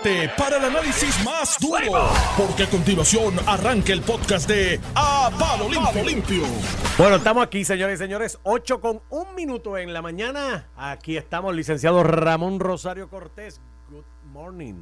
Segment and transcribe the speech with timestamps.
[0.00, 5.68] prepárate para el análisis más duro, porque a continuación arranca el podcast de A Palo
[5.68, 6.04] Limpio.
[6.04, 6.44] Limpio.
[6.98, 10.68] Bueno, estamos aquí, señores y señores, 8 con un minuto en la mañana.
[10.76, 13.60] Aquí estamos, licenciado Ramón Rosario Cortés.
[13.90, 14.74] Good morning.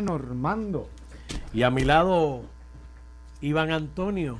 [0.00, 0.88] Normando.
[1.52, 2.42] Y a mi lado,
[3.40, 4.38] Iván Antonio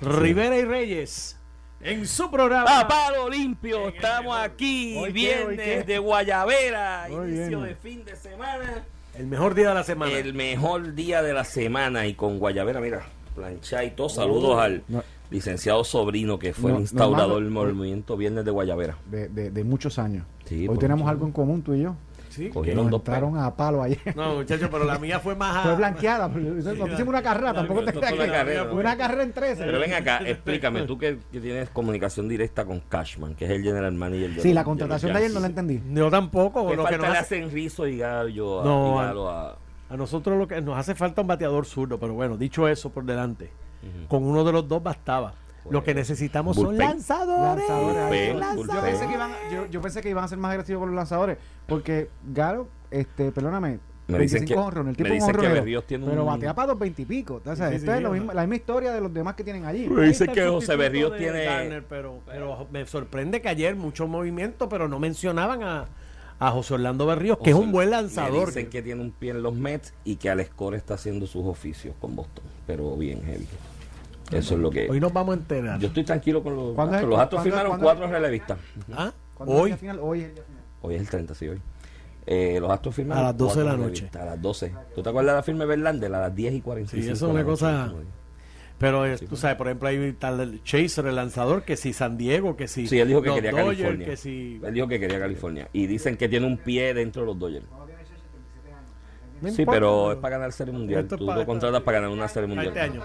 [0.00, 1.38] Rivera y Reyes.
[1.80, 2.80] En su programa.
[2.80, 5.12] A palo limpio, estamos aquí, ¿Hoy qué, hoy
[5.56, 5.82] viernes qué?
[5.84, 7.62] de Guayabera, Muy inicio bien.
[7.64, 8.84] de fin de semana.
[9.18, 10.12] El mejor día de la semana.
[10.12, 13.02] El mejor día de la semana y con Guayabera, mira,
[13.34, 14.08] plancha y todo.
[14.08, 15.02] Saludos al No.
[15.30, 18.96] licenciado Sobrino, que fue No, el instaurador del movimiento Viernes de Guayabera.
[19.10, 20.26] De, de, de muchos años.
[20.46, 21.10] Sí, Hoy tenemos mucho.
[21.10, 21.94] algo en común tú y yo.
[22.34, 22.48] Sí.
[22.50, 23.98] Cogieron dos a palo ayer.
[24.16, 25.62] No, muchachos, pero la mía fue más.
[25.64, 26.28] Fue blanqueada.
[26.28, 29.64] Nosotros hicimos una carrera, tampoco te creas una que carrera, fue una carrera en 13.
[29.64, 33.62] Pero ven acá, explícame, tú que, que tienes comunicación directa con Cashman, que es el
[33.62, 35.80] general manager de Sí, la contratación de ayer no la entendí.
[35.92, 36.68] Yo tampoco.
[36.68, 39.30] ¿Qué Lo que falta nos le hace, hacen Rizzo y Gallo a, No, y Galo
[39.30, 39.58] a-
[39.90, 43.04] a nosotros lo que nos hace falta un bateador zurdo, pero bueno, dicho eso por
[43.04, 43.50] delante,
[44.08, 45.34] con uno de los dos bastaba.
[45.70, 46.88] Lo que necesitamos son Bullpen.
[46.88, 47.68] lanzadores.
[47.68, 48.08] Lanzadores.
[48.08, 48.66] Bullpen, lanzadores.
[48.74, 50.96] Yo pensé, que iban, yo, yo pensé que iban a ser más agresivos con los
[50.96, 51.38] lanzadores.
[51.66, 55.30] Porque Galo, este, perdóname, Me dicen 25 que- honrones, el me tipo un dicen que
[55.38, 57.40] honronero, Berríos tiene Pero un- batea para 220 y pico.
[57.44, 59.64] O sea, Sí, sí, esto sí, es la misma historia de los demás que tienen
[59.64, 59.88] allí.
[59.88, 64.06] Me Ahí dicen que José Berríos tiene- Garner, pero, pero me sorprende que ayer mucho
[64.06, 65.86] movimiento, pero no mencionaban a,
[66.38, 68.48] a José Orlando Berríos, que es un buen Me lanzador.
[68.48, 71.46] dicen que tiene un pie en los Mets y que Alex Cora está haciendo sus
[71.46, 73.48] oficios con Boston, pero bien heavy.
[74.32, 74.88] Eso es lo que.
[74.90, 75.78] Hoy nos vamos a enterar.
[75.78, 77.12] Yo estoy tranquilo con los ¿Cuándo es Astros.
[77.14, 78.58] el- Los cuándo- firmaron cuándo- cuatro relevistas.
[78.92, 79.12] ¿Ah?
[79.34, 79.98] ¿Cuándo es el Hoy, final?
[80.00, 80.62] Hoy es el día final.
[80.82, 81.60] Hoy es el 30, sí, hoy.
[82.26, 83.84] Eh, los Astros firmaron A las 12 de la noche.
[83.86, 84.74] relevistas, A las 12.
[84.94, 86.14] ¿Tú te acuerdas de la firma de Verlander?
[86.14, 87.04] A las 10 y 45.
[87.06, 87.92] Sí, eso es una cosa-
[88.78, 92.16] pero es- tú sabes, por ejemplo, hay tal el Chaser, el lanzador, que si San
[92.16, 94.06] Diego, que si Sí, él dijo que quería Dodgers, California.
[94.06, 94.60] que si...
[94.64, 95.68] Él dijo que quería California.
[95.72, 97.66] Y dicen que tiene un pie dentro de los Dodgers.
[99.40, 101.06] No Sí, importa, pero es para ganar Serie Mundial.
[101.06, 102.68] Tú para- lo contratas para ganar una Serie Mundial.
[102.68, 103.02] Este año.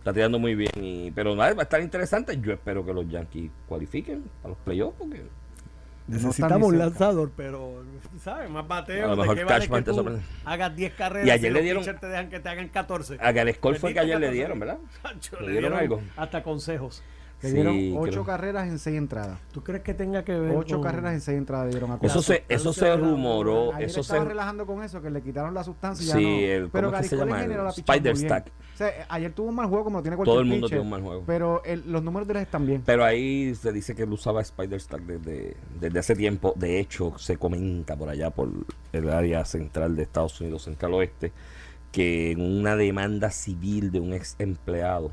[0.00, 0.70] Está tirando muy bien.
[0.76, 2.38] Y, pero nada, va a estar interesante.
[2.40, 4.96] Yo espero que los Yankees cualifiquen para los playoffs.
[4.98, 5.22] Porque
[6.08, 7.84] Necesitamos ni un lanzador, pero,
[8.24, 8.50] ¿sabes?
[8.50, 9.04] Más bateo.
[9.04, 10.22] A lo ¿de mejor Cashman que te sorprende.
[10.44, 13.18] Hagas 10 carreras Y ayer le dieron- te dejan que te hagan 14.
[13.20, 14.34] a Gales Cole fue que ayer le 14.
[14.36, 14.78] dieron, ¿verdad?
[15.02, 16.02] Chacho, ¿Le le dieron dieron algo?
[16.16, 17.02] hasta consejos.
[17.42, 18.24] Le Sí, dieron ocho creo.
[18.24, 19.38] carreras en seis entradas.
[19.50, 21.98] ¿Tú crees que tenga que ver Ocho con- carreras en seis entradas le dieron a
[22.02, 23.72] Eso se, eso se rumoró.
[23.74, 26.22] Ayer Eso estaban se, relajando con eso, que le quitaron la sustancia y ya Sí,
[26.22, 26.28] no.
[26.38, 27.44] el- ¿cómo pero es que Gary se llama?
[27.44, 28.16] El Spider.
[28.16, 28.46] Stack.
[28.48, 30.78] O sea, ayer tuvo un mal juego como lo tiene cualquier todo el mundo pitcher,
[30.80, 31.22] tiene un mal juego.
[31.26, 32.82] Pero el- los números de él están bien.
[32.84, 36.52] Pero ahí se dice que él usaba Spider Stack desde, desde hace tiempo.
[36.56, 38.50] De hecho, se comenta por allá, por
[38.92, 41.32] el área central de Estados Unidos, central oeste,
[41.90, 45.10] que en una demanda civil de un ex empleado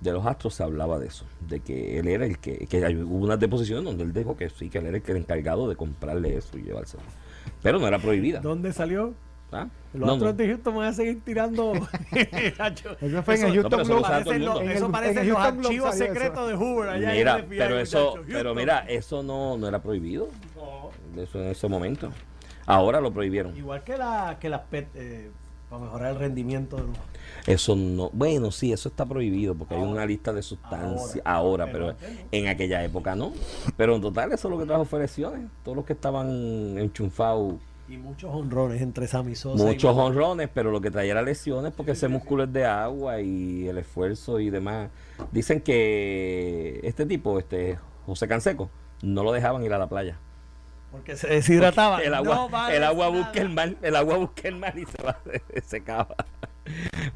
[0.00, 2.96] de los Astros se hablaba de eso, de que él era el que, que hay-
[2.96, 5.68] hubo unas deposiciones donde él dijo que sí, que él era el, que era encargado
[5.68, 7.02] de comprarle eso y llevárselo.
[7.62, 8.40] Pero no era prohibida.
[8.40, 9.14] ¿Dónde salió?
[9.52, 9.68] ¿ah?
[9.92, 10.36] Los No, otros no.
[10.36, 11.72] de Houston van a seguir tirando.
[13.00, 14.08] Eso fue en el no, Houston eso mundo.
[14.08, 16.88] los- En eso en el los archivos secretos de Hoover.
[16.90, 20.28] Allá en Mira, el FBI, pero eso, pero mira, eso no, no era prohibido.
[21.16, 22.10] Eso en ese momento.
[22.66, 23.56] Ahora lo prohibieron.
[23.56, 25.30] Igual que, la, que las PET, eh,
[25.70, 26.96] para mejorar el rendimiento de los.
[27.46, 31.94] Eso no, bueno, sí, eso está prohibido porque hay una lista de sustancias ahora, pero,
[32.32, 33.32] en aquella época no.
[33.76, 35.50] Pero en total eso lo que trajo fue lesiones.
[35.62, 37.54] Todos los que estaban enchufados,
[37.88, 41.72] Y muchos honrones entre Sammy Sosa y- muchos honrones, pero lo que traía era lesiones
[41.72, 44.88] porque ese músculo es de agua y el esfuerzo y demás.
[45.32, 48.70] Dicen que este tipo, este José Canseco,
[49.02, 50.18] no lo dejaban ir a la playa.
[50.94, 52.00] Porque se deshidrataba.
[52.02, 54.84] El agua, No vale el agua busca el mar, el agua busca el mar y
[54.86, 55.18] se va,
[55.54, 56.14] se secaba.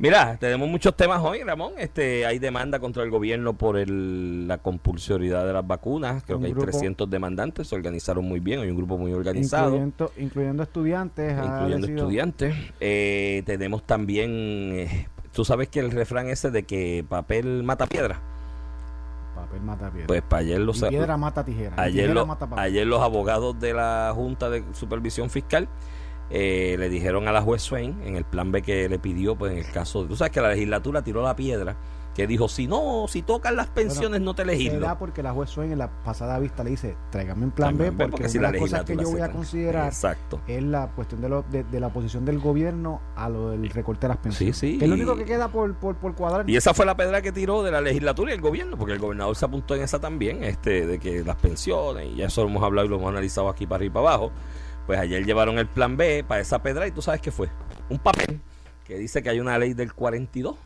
[0.01, 1.73] Mira, tenemos muchos temas hoy, Ramón.
[1.79, 6.25] Este, hay demanda contra el gobierno por el- la compulsoriedad de las vacunas.
[6.25, 9.13] Creo Un que hay grupo- 300 demandantes, se organizaron muy bien, hay un grupo muy
[9.13, 11.33] organizado, Incluyendo, incluyendo estudiantes.
[11.33, 12.57] incluyendo decidido- estudiantes.
[12.81, 14.29] Eh, tenemos también,
[14.75, 18.21] eh, tú sabes que el refrán ese de que papel mata piedra.
[19.49, 20.07] Papel mata piedra.
[20.07, 21.75] Pues para ayer los Y piedra mata tijera.
[21.77, 22.65] y Ayer, tijera lo- mata papel.
[22.65, 25.69] ayer los abogados de la Junta de Supervisión Fiscal
[26.31, 29.53] eh, le dijeron a la juez Swain, en el plan B que le pidió, pues
[29.53, 31.77] en el caso, tú sabes que la legislatura tiró la piedra,
[32.19, 34.97] que dijo, si no, si tocan las pensiones no te legislo.
[34.99, 38.11] porque la juez Swain en la pasada vista le dice, tráigame un plan B porque,
[38.11, 40.41] porque si una la de las cosas que yo voy a considerar Exacto.
[40.49, 44.03] es la cuestión de, lo- de, de la posición del gobierno a lo del recorte
[44.03, 44.57] de las pensiones.
[44.59, 44.79] Sí, sí.
[44.79, 46.51] Que es lo único que queda por, por, por cuadrar.
[46.51, 48.99] Y esa fue la pedra que tiró de la legislatura y el gobierno, porque el
[48.99, 52.49] gobernador se apuntó en esa también, este, de que las pensiones, y ya eso lo
[52.51, 54.33] hemos hablado y lo hemos analizado aquí para arriba y para abajo.
[54.89, 57.49] Pues ayer llevaron el plan B para esa pedra y tú sabes qué fue.
[57.91, 58.41] Un papel
[58.85, 60.57] que dice que hay una ley del 42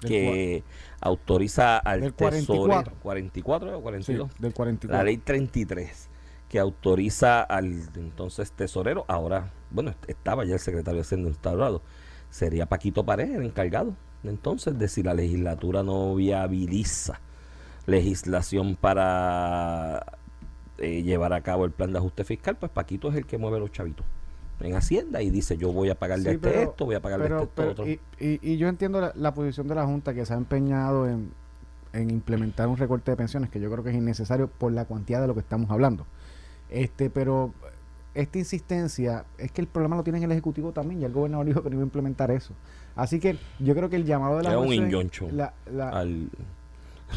[0.00, 0.64] Del que
[1.00, 2.94] autoriza al Del tesorero 44.
[3.02, 4.96] 44 o Sí, 42 del 44.
[4.98, 6.08] la ley 33
[6.48, 11.82] que autoriza al entonces tesorero ahora bueno, estaba ya el secretario de Hacienda instaurado,
[12.30, 13.94] sería Paquito Pared el encargado
[14.24, 17.20] entonces de si la legislatura no viabiliza
[17.86, 20.04] legislación para
[20.78, 23.60] eh, llevar a cabo el plan de ajuste fiscal, pues Paquito es el que mueve
[23.60, 24.06] los chavitos
[24.60, 27.26] en Hacienda y dice yo voy a pagarle Sí, este pero- esto, voy a pagarle
[27.26, 27.86] Pero- este pero- otro.
[27.88, 31.08] y, y- y yo entiendo la, la posición de la Junta que se ha empeñado
[31.08, 31.30] en,
[31.92, 35.20] en implementar un recorte de pensiones que yo creo que es innecesario por la cuantía
[35.20, 36.06] de lo que estamos hablando.
[36.70, 37.52] Este, pero
[38.14, 41.46] esta insistencia es que el problema lo tiene en el Ejecutivo también y el gobernador
[41.46, 42.54] dijo que no iba a implementar eso.
[42.96, 46.30] Así que yo creo que el llamado de la Era un injunction la- la- al,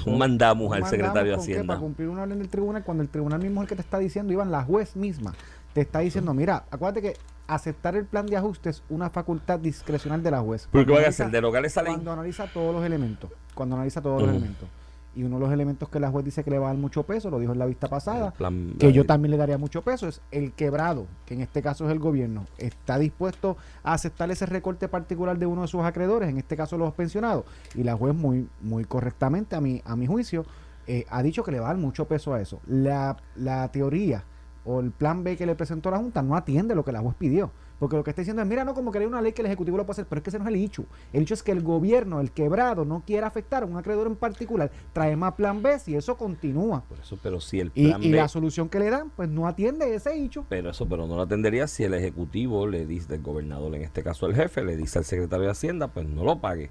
[0.06, 1.74] un mandamos al mandamos secretario de con qué, Hacienda.
[1.74, 3.98] Para cumplir una orden del tribunal, cuando el tribunal mismo es el que te está
[3.98, 5.34] diciendo, Iván, la juez misma
[5.74, 7.14] te está diciendo, mira, acuérdate que
[7.48, 10.68] aceptar el plan de ajuste es una facultad discrecional de la juez.
[10.72, 11.32] ¿Pero qué van a hacer?
[11.32, 11.94] ¿Derogar esa ley?
[11.94, 14.68] Cuando analiza todos los elementos, cuando analiza todos los elementos.
[15.16, 17.02] Y uno de los elementos que la juez dice que le va a dar mucho
[17.04, 20.08] peso, lo dijo en la vista pasada, plan- que yo también le daría mucho peso,
[20.08, 24.46] es el quebrado, que en este caso es el gobierno, está dispuesto a aceptar ese
[24.46, 28.14] recorte particular de uno de sus acreedores, en este caso los pensionados, y la juez
[28.16, 30.46] muy, muy correctamente, a mi, a mi juicio,
[30.86, 32.62] eh, ha dicho que le va a dar mucho peso a eso.
[32.68, 34.24] La, la teoría
[34.66, 37.16] o el plan B que le presentó la Junta no atiende lo que la juez
[37.18, 37.52] pidió.
[37.80, 39.46] Porque lo que está diciendo es, mira, no, como que hay una ley que el
[39.46, 40.84] Ejecutivo lo puede hacer, pero es que ese no es el hecho.
[41.14, 44.18] El hecho es que el gobierno, el quebrado, no quiere afectar a un acreedor en
[44.18, 44.70] particular.
[44.92, 46.84] Trae más plan B si eso continúa.
[46.90, 49.30] Por eso, pero si el Y, plan y B- la solución que le dan, pues
[49.30, 50.46] no atiende ese hecho.
[50.50, 54.04] Pero eso, pero no lo atendería si el ejecutivo le dice, el gobernador, en este
[54.04, 56.70] caso el jefe, le dice al secretario de Hacienda, pues no lo pague.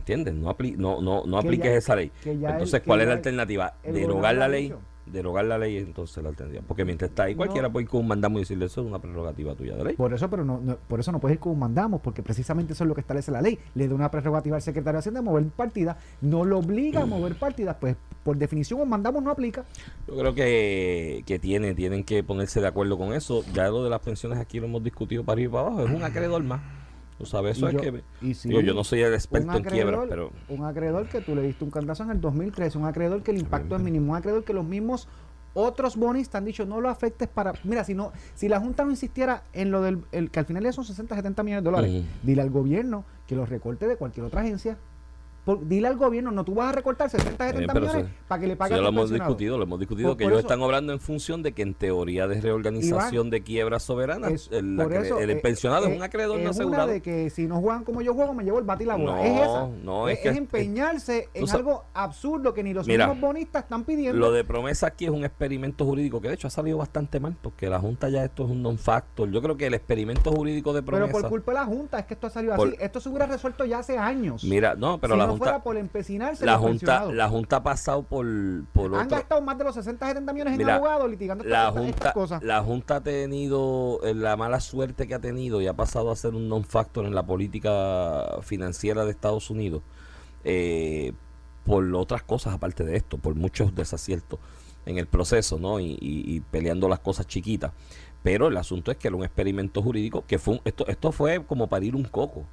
[0.00, 0.34] ¿Entiendes?
[0.34, 2.12] No, apli no, no, no Que apliques ya- esa ley.
[2.26, 3.72] Entonces, el- ¿cuál es la alternativa?
[3.82, 4.64] Derogar la ley.
[4.64, 4.80] dicho.
[5.06, 6.62] Derogar la ley, entonces la alternativa.
[6.66, 7.38] Porque mientras está ahí, No.
[7.38, 9.94] cualquiera puede ir con un mandamo y decirle eso es una prerrogativa tuya de ley.
[9.96, 12.72] Por eso, pero no, no- por eso no puedes ir con un mandamos, porque precisamente
[12.72, 13.56] eso es lo que establece la ley.
[13.76, 17.06] Le da una prerrogativa al secretario de Hacienda a mover partidas, no lo obliga a
[17.06, 19.64] mover partidas, pues por definición un mandamos no aplica.
[20.08, 23.44] Yo creo que, que tiene, tienen que ponerse de acuerdo con eso.
[23.54, 25.84] Ya lo de las pensiones aquí lo hemos discutido para ir para abajo.
[25.86, 26.60] Es un acreedor más.
[27.18, 28.04] Tú sabes, eso Y es yo- que...
[28.20, 30.30] y si digo, yo no soy el experto un en quiebras, acreedor- pero...
[30.48, 33.38] Un acreedor que tú le diste un cantazo en el 2013, un acreedor que el
[33.38, 35.08] impacto es mínimo, un acreedor que los mismos
[35.54, 37.54] otros bonistas han dicho no lo afectes para...
[37.64, 40.04] Mira, si no si la Junta no insistiera en lo del...
[40.12, 43.34] el- que al final ya son 60, 70 millones de dólares, dile al gobierno que
[43.34, 44.76] los recorte de cualquier otra agencia.
[45.46, 48.40] Por- dile al gobierno, no, tú vas a recortar 60, 70 Eh, pero millones para
[48.42, 50.48] que le paguen ya lo hemos discutido, lo hemos discutido, Por- que por ellos eso-
[50.48, 54.78] están obrando en función de que en teoría de reorganización de quiebras soberanas, Es- el,
[54.80, 56.88] eso, eh, pensionado eh, es un acreedor no es una asegurado.
[56.88, 59.12] de que si no juegan como yo juego, me llevo el bate y la bola.
[59.12, 59.68] No, es esa.
[59.84, 63.06] no, es, es que- es empeñarse en tú sa- algo absurdo que ni los Mira,
[63.06, 64.18] mismos bonistas están pidiendo.
[64.18, 67.36] Lo de promesa aquí es un experimento jurídico que de hecho ha salido bastante mal,
[67.40, 69.30] porque la Junta ya esto es un non-factor.
[69.30, 71.20] Yo creo que el experimento jurídico de pero promesa...
[71.20, 72.74] por culpa de la Junta, es que esto ha salido así.
[72.80, 74.42] Esto se hubiera resuelto ya hace años.
[74.44, 75.44] Mira, no, pero si la no Junta...
[75.44, 78.26] fuera por empecinarse La junta, la junta ha pasado por,
[78.72, 81.76] por Han otro- gastado más de los 60, 70 millones en abogados litigando la estas,
[81.84, 82.42] estas junta, cosas.
[82.42, 86.16] la junta ha tenido eh, la mala suerte que ha tenido y ha pasado a
[86.16, 89.82] ser un non-factor en la política financiera de Estados Unidos
[90.44, 91.12] eh,
[91.64, 94.38] por otras cosas aparte de esto, por muchos desaciertos
[94.84, 95.80] en el proceso, ¿no?
[95.80, 97.72] Y, y- y peleando las cosas chiquitas.
[98.22, 101.44] Pero el asunto es que era un experimento jurídico que fue un- esto, esto fue
[101.44, 102.44] como parir un coco.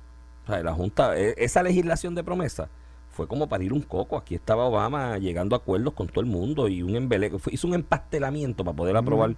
[0.43, 2.69] O sea, la Junta, e- esa legislación de promesa
[3.09, 4.17] fue como parir un coco.
[4.17, 7.67] Aquí estaba Obama llegando a acuerdos con todo el mundo y un embele, fue- hizo
[7.67, 9.35] un empastelamiento para poder aprobar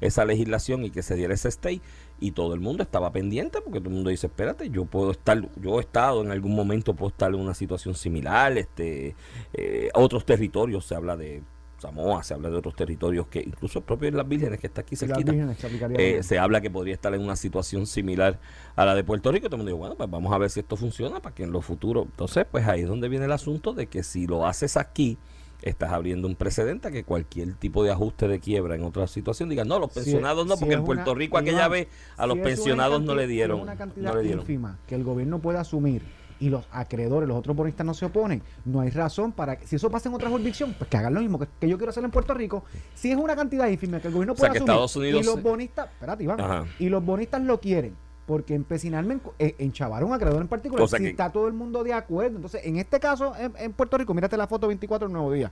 [0.00, 1.82] esa legislación y que se diera ese stay
[2.20, 5.42] y todo el mundo estaba pendiente porque todo el mundo dice, espérate, yo puedo estar,
[5.60, 9.16] yo he estado en algún momento, puedo estar en una situación similar, este,
[9.54, 11.42] eh, otros territorios, se habla de
[11.78, 14.96] Samoa, se habla de otros territorios que incluso el propio Islas Vírgenes que está aquí
[15.00, 15.16] Y las
[15.58, 18.38] cerquita, eh, se habla que podría estar en una situación similar
[18.74, 19.46] a la de Puerto Rico.
[19.46, 21.52] Todo el mundo dice, bueno, pues vamos a ver si esto funciona para que en
[21.52, 22.02] lo futuro.
[22.02, 25.18] Entonces, pues ahí es donde viene el asunto de que si lo haces aquí,
[25.62, 29.48] estás abriendo un precedente a que cualquier tipo de ajuste de quiebra en otra situación
[29.48, 32.28] diga, no, los Si pensionados no, porque en Puerto una- Rico aquella vez a Si
[32.28, 33.60] los pensionados no le dieron.
[33.60, 34.40] una cantidad No le dieron.
[34.40, 36.02] ínfima que el gobierno puede asumir
[36.40, 39.76] y los acreedores, los otros bonistas no se oponen, no hay razón para que, si
[39.76, 42.04] eso pasa en otra jurisdicción, pues que hagan lo mismo que, que yo quiero hacer
[42.04, 42.64] en Puerto Rico.
[42.94, 45.24] Si es una cantidad ínfima que el gobierno O sea, puede asumir Estados Unidos y
[45.26, 46.64] los bonistas, espérate, Iván, Ajá.
[46.78, 47.94] y los bonistas lo quieren.
[48.26, 51.32] Porque empecinarme en, eh, en chavar a un acreedor en particular, Cosa si que- está
[51.32, 52.36] todo el mundo de acuerdo.
[52.36, 55.50] Entonces, en este caso, en, en Puerto Rico, mírate la foto 24 del Nuevo Día.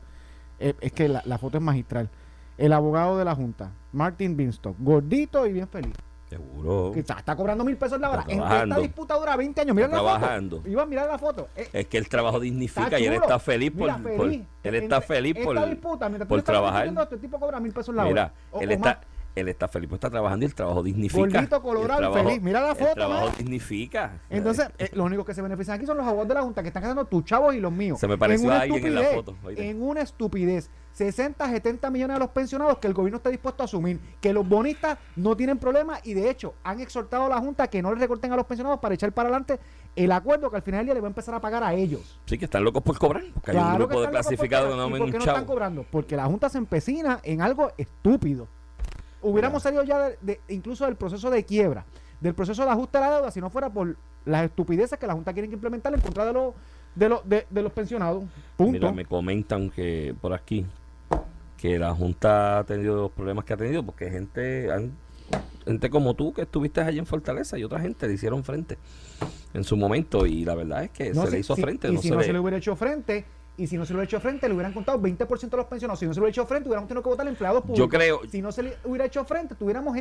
[0.61, 2.11] Eh, es que la, la foto es magistral.
[2.59, 5.95] El abogado de la Junta, Martin Binstock, gordito y bien feliz.
[6.29, 6.91] Seguro.
[6.93, 8.25] Que está, está cobrando mil pesos la hora.
[8.29, 9.77] Esta disputa dura 20 años.
[9.77, 10.57] Mira la trabajando.
[10.59, 10.69] foto.
[10.69, 11.49] Iván, mira la foto.
[11.55, 14.43] Eh, Es que el trabajo dignifica y él está feliz por, Mira, por- feliz.
[14.65, 16.87] él En- está feliz por, esta disputa, mientras tú por estás trabajar.
[16.89, 18.33] Este tipo cobra mil pesos la Mira, hora.
[18.51, 19.16] O- él o está, más.
[19.37, 21.21] Él está feliz, pues está trabajando y el trabajo dignifica.
[21.21, 22.43] Gordito, colorado, trabajo- feliz.
[22.43, 23.35] Mira la foto, El trabajo man.
[23.39, 24.21] dignifica.
[24.31, 26.69] Entonces, eh, los únicos que se benefician aquí son los abogados de la Junta, que
[26.69, 28.01] están gastando tus chavos y los míos.
[28.01, 29.37] Se me pareció a alguien en la foto.
[29.57, 30.71] En una estupidez.
[30.93, 34.01] 60, 70 millones de los pensionados que el gobierno está dispuesto a asumir.
[34.19, 37.83] Que los bonistas no tienen problema y de hecho han exhortado a la Junta que
[37.83, 39.61] no le recorten a los pensionados para echar para adelante
[39.95, 42.19] el acuerdo que al final del día le va a empezar a pagar a ellos.
[42.25, 44.77] Sí, que están locos por cobrar, porque hay un Claro grupo que de clasificados que
[44.77, 45.85] no ¿Y ven por qué no están cobrando?
[45.91, 48.49] Porque la Junta se empecina en algo estúpido.
[49.23, 51.85] Hubiéramos salido ya de, de- incluso del proceso de quiebra,
[52.21, 55.15] del proceso de ajuste de la deuda, si no fuera por las estupideces que la
[55.15, 56.55] Junta quiere implementar en contra de los
[56.95, 58.25] de los de, de los pensionados.
[58.57, 58.73] Punto.
[58.73, 60.65] Mira, me comentan que por aquí
[61.59, 64.93] que la Junta ha tenido los problemas que ha tenido porque gente han-
[65.65, 68.79] gente como tú que estuviste allí en Fortaleza y otra gente le hicieron frente
[69.53, 71.89] en su momento y la verdad es que No, se si- le hizo si- frente
[71.89, 73.25] Y no si se no le- se le hubiera hecho frente,
[73.59, 75.99] y si no se le hubiera hecho frente, le hubieran contado 20% de los pensionados.
[76.01, 77.79] Si no se le hubiera hecho frente, hubiéramos tenido que votar empleados públicos.
[77.79, 79.97] Yo creo- Si no se le hubiera hecho frente, tuviéramos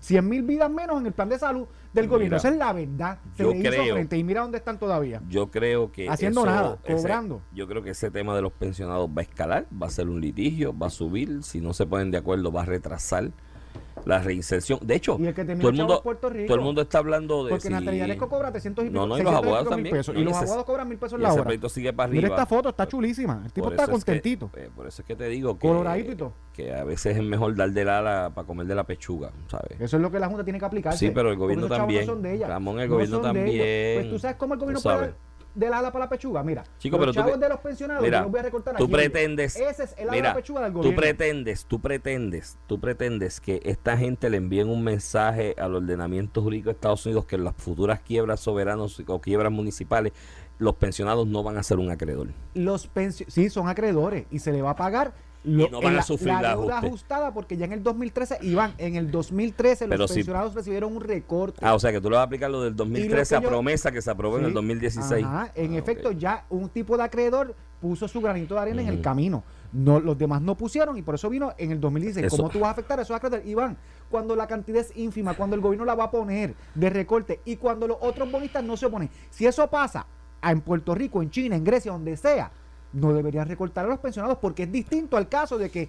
[0.00, 2.36] 100 mil vidas menos en el plan de salud del gobierno.
[2.36, 3.18] Esa es la verdad.
[3.36, 4.16] Se yo le hizo creo- frente.
[4.16, 5.20] Y mira dónde están todavía.
[5.28, 7.42] yo creo que Haciendo eso- nada, ese- cobrando.
[7.52, 10.20] yo creo que ese tema de los pensionados va a escalar va a ser un
[10.20, 13.30] litigio va a subir si no se ponen de acuerdo va a retrasar
[14.04, 16.46] la reinserción de hecho Y el que termina todo el mundo es Puerto Rico.
[16.46, 19.18] todo el mundo está hablando de Porque si- Natalia cobra 300 y pico, No, no,
[19.18, 19.96] y los 600 abogados también.
[19.96, 20.14] pesos.
[20.14, 21.68] No, y y los ese- abogados cobran mil pesos la hora.
[21.68, 23.42] sigue para Mira arriba esta foto, está chulísima.
[23.44, 24.50] El tipo está eso es que- contentito.
[24.56, 26.32] eh, por eso es que te digo que, Coloradito y todo.
[26.52, 29.80] que a veces es mejor dar del ala para comer de la pechuga, ¿sabes?
[29.80, 30.96] Eso es lo que la Junta tiene que aplicar.
[30.96, 32.06] Sí, pero el gobierno también.
[32.22, 32.46] De.
[32.46, 33.34] Ramón, el No gobierno de ellos.
[33.34, 33.96] también.
[34.02, 35.14] Pues tú sabes cómo el gobierno puede
[35.56, 36.42] del ala para la pechuga.
[36.42, 38.42] Mira, Chico, los pero tú chavos que- de los pensionados, Mira, yo los voy a
[38.44, 41.00] recortar tú pretendes, Ese es el ala de mira, la pechuga del tú gobierno.
[41.00, 46.68] pretendes, tú pretendes, tú pretendes que esta gente le envíen un mensaje al ordenamiento jurídico
[46.68, 50.12] de Estados Unidos que en las futuras quiebras soberanas o quiebras municipales
[50.58, 52.28] los pensionados no van a ser un acreedor.
[52.54, 55.12] los pensio- sí son acreedores y se le va a pagar
[55.46, 56.86] lo- Y no van en a sufrir la, la deuda ajuste.
[56.88, 61.00] ajustada porque ya en el 2013 iban en el 2013 Pero los pensionados recibieron un
[61.00, 63.48] recorte Ah, o sea que tú le vas a aplicar lo del 2013 a yo-
[63.48, 65.24] promesa que se aprobó en el 2016.
[65.24, 68.88] Ajá, en Ah, efecto, ya un tipo de acreedor puso su granito de arena en
[68.88, 69.44] el camino.
[69.72, 72.26] No, los demás no pusieron y por eso vino en el 2016.
[72.26, 73.46] Eso- ¿Cómo tú vas a afectar a esos acreedores?
[73.46, 73.76] Iván,
[74.10, 77.56] cuando la cantidad es ínfima, cuando el gobierno la va a poner de recorte y
[77.56, 79.10] cuando los otros bonistas no se oponen.
[79.30, 80.06] Si eso pasa
[80.42, 82.50] en Puerto Rico, en China, en Grecia, donde sea,
[82.92, 85.88] no deberían recortar a los pensionados porque es distinto al caso de que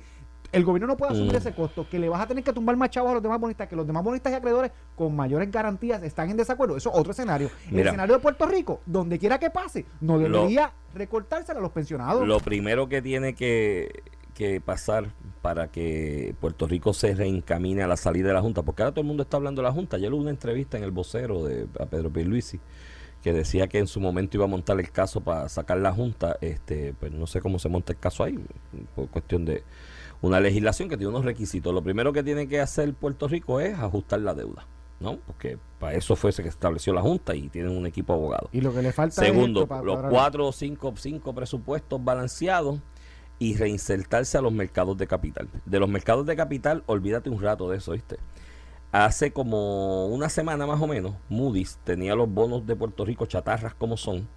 [0.53, 1.37] el gobierno no puede asumir Mm.
[1.37, 3.67] ese costo, que le vas a tener que tumbar más chavos a los demás bonistas,
[3.67, 6.77] que los demás bonistas y acreedores con mayores garantías están en desacuerdo.
[6.77, 7.49] Eso es otro escenario.
[7.69, 12.25] el escenario de Puerto Rico, donde quiera que pase, no debería recortársela a los pensionados.
[12.25, 15.09] Lo primero que tiene que, que pasar
[15.41, 19.01] para que Puerto Rico se reencamine a la salida de la Junta, porque ahora todo
[19.01, 19.97] el mundo está hablando de la Junta.
[19.97, 22.57] Ayer hubo una entrevista en el vocero de a Pedro Pierluisi
[23.27, 26.38] que decía que en su momento iba a montar el caso para sacar la Junta.
[26.39, 28.39] Este, pues no sé cómo se monta el caso ahí,
[28.96, 29.65] por cuestión de
[30.22, 31.74] una legislación que tiene unos requisitos.
[31.74, 34.65] Lo primero que tiene que hacer Puerto Rico es ajustar la deuda,
[35.01, 35.17] ¿no?
[35.27, 38.50] Porque para eso fue que se estableció la Junta y tienen un equipo de abogados.
[38.53, 42.01] y lo que le falta es Segundo, esto para los cuatro o cinco, cinco presupuestos
[42.01, 42.79] balanceados
[43.39, 45.50] y reinsertarse a los mercados de capital.
[45.65, 48.19] De los mercados de capital, olvídate un rato de eso, ¿viste?
[48.91, 53.74] Hace como una semana más o menos, Moody's tenía los bonos de Puerto Rico chatarras
[53.75, 54.27] como son,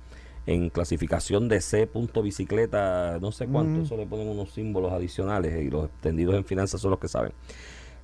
[0.47, 1.87] en clasificación de C.
[1.87, 3.83] punto bicicleta, no sé cuánto, Mm.
[3.85, 7.33] eso le ponen unos símbolos adicionales y los extendidos en finanzas son los que saben.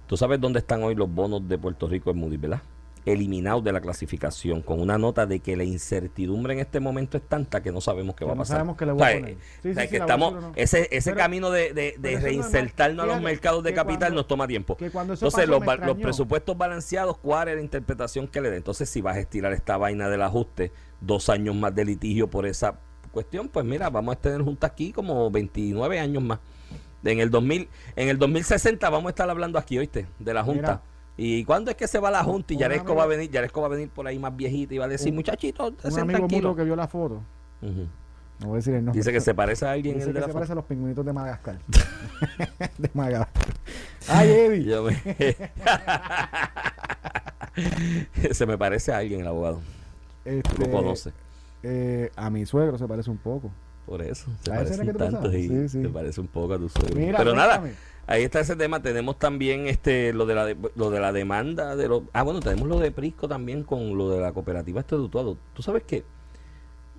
[0.07, 2.62] Tú sabes dónde están hoy los bonos de Puerto Rico en Moody's, ¿verdad?
[3.06, 7.22] Eliminados de la clasificación, con una nota de que la incertidumbre en este momento es
[7.22, 8.56] tanta que no sabemos qué Que va a pasar.
[8.56, 9.36] sabemos qué le O voy a sea, poner.
[9.62, 10.52] Sí, o sea, sí, sí, que la voy a estamos, no.
[10.56, 14.76] ese, ese Pero- camino de, reinsertarnos a los mercados de capital cuando- nos toma tiempo.
[14.80, 18.56] Entonces, pasó los, los presupuestos balanceados, ¿cuál es la interpretación que le da?
[18.56, 22.44] Entonces, si vas a estirar esta vaina del ajuste, dos años más de litigio por
[22.44, 22.80] esa
[23.12, 26.40] cuestión, pues mira, vamos a tener juntas aquí como 29 años más.
[27.04, 30.06] En el 2000, en el 2060 vamos a estar hablando aquí, ¿oíste?
[30.18, 30.60] De la Junta.
[30.60, 30.96] Mira.
[31.18, 32.52] ¿Y cuándo es que se va la Junta?
[32.52, 34.85] Y Yaresco va a venir, Yaresco va a venir por ahí más viejita y va
[34.85, 36.30] a decir, Un- muchachito, Un amigo tranquilos".
[36.42, 37.23] mutuo que vio la foto,
[37.62, 38.99] no voy a decir el nombre.
[39.00, 40.35] Dice que se parece a alguien Dice el que se foto.
[40.35, 41.58] parece a los pingüinitos de Madagascar.
[42.78, 43.54] de Madagascar.
[44.08, 44.66] Ay,
[47.56, 49.61] me- se me parece a alguien el abogado.
[50.25, 51.12] Este, Lo conoce.
[51.62, 53.50] eh, a mi suegro se parece un poco.
[53.87, 54.28] Por eso.
[54.44, 55.37] Se ¿A ese era parece que un tú tanto pensabas?
[55.38, 55.82] y Sí, sí.
[55.82, 56.96] se parece un poco a tu suegro.
[56.96, 57.62] Mira, Pero nada.
[58.06, 58.82] Ahí está ese tema.
[58.82, 62.40] Tenemos también este lo de la de- lo de la demanda de los Ah, bueno,
[62.40, 65.36] tenemos lo de Prisco también con lo de la cooperativa este Utuado.
[65.54, 66.04] Tú sabes que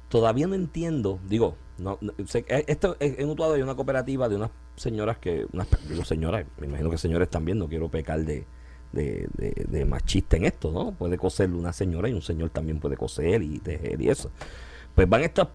[0.10, 4.30] todavía no entiendo, digo, no, no, sé que esto es- en Utuado hay una cooperativa
[4.30, 5.68] de unas señoras que unas
[6.06, 8.46] señoras, me imagino que señores también, no quiero pecar de
[8.94, 10.94] de, de- de machista en esto, ¿no?
[10.94, 14.32] Puede coser una señora y un señor también puede coser y tejer y eso.
[14.96, 15.50] Pues van estos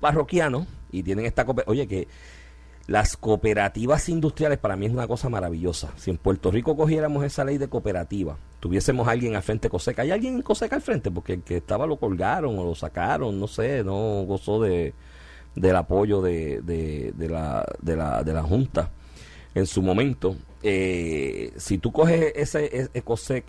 [0.00, 1.72] parroquianos y tienen esta cooperativa.
[1.72, 2.06] Oye, que
[2.88, 5.92] Las cooperativas industriales para mí es una cosa maravillosa.
[5.96, 10.02] Si en Puerto Rico cogiéramos esa ley de cooperativa, tuviésemos a alguien al frente COSECA,
[10.02, 11.10] ¿hay alguien en COSECA al frente?
[11.10, 14.94] Porque el que estaba lo colgaron o lo sacaron, no sé, no gozó de,
[15.54, 18.90] del apoyo de, de, de la, de, la, de la Junta
[19.54, 20.36] en su momento.
[20.62, 23.44] Eh, si tú coges ese, ese COSEC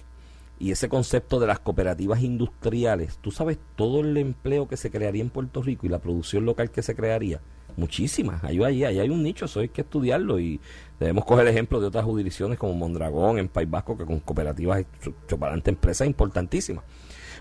[0.60, 5.24] y ese concepto de las cooperativas industriales, tú sabes todo el empleo que se crearía
[5.24, 7.42] en Puerto Rico y la producción local que se crearía.
[7.76, 10.60] Muchísimas, ahí, ahí, ahí hay un nicho, eso hay que estudiarlo y
[11.00, 14.86] debemos coger ejemplos de otras jurisdicciones como Mondragón, en País Vasco, que con cooperativas
[15.28, 16.84] choparante empresas importantísimas.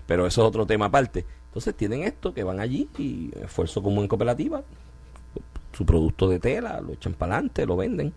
[0.07, 1.25] Pero eso es otro tema aparte.
[1.47, 4.63] Entonces tienen esto que van allí y esfuerzo común en cooperativa,
[5.71, 8.13] su producto de tela, lo echan para adelante, lo venden.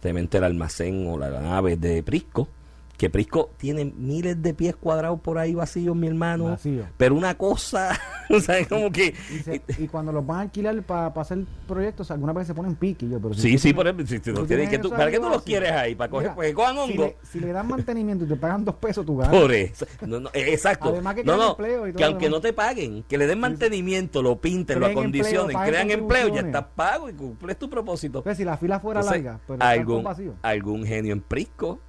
[0.00, 2.48] Obviamente el almacén o la nave de Prisco
[2.96, 6.44] que Prisco tiene miles de pies cuadrados por ahí vacíos, mi hermano.
[6.44, 6.84] Vacío.
[6.96, 7.98] Pero una cosa,
[8.30, 9.14] o sea, como que...
[9.32, 12.76] Y, se- y cuando los van a alquilar para hacer proyectos, algunas veces se ponen
[12.76, 13.08] pique.
[13.08, 15.18] Yo, pero si Sí, sí, por ejemplo, si no tú tienes que tú, ¿para qué
[15.18, 15.94] tú los quieres ahí?
[15.96, 16.24] ¿Para coger?
[16.28, 17.04] Mira, Pues cojan si hongo.
[17.04, 19.40] le, si le dan mantenimiento y te pagan dos pesos, tú ganas.
[19.40, 19.86] Por eso.
[20.06, 20.90] No, no, exacto.
[20.90, 23.40] Además que no, no, empleo y todo que aunque no te paguen, que le den
[23.40, 28.18] mantenimiento, lo pinten, lo empleo, acondicionen, crean empleo, ya estás pago y cumples tu propósito.
[28.18, 31.80] Entonces, si la fila fuera Entonces, larga, pero algún genio en Prisco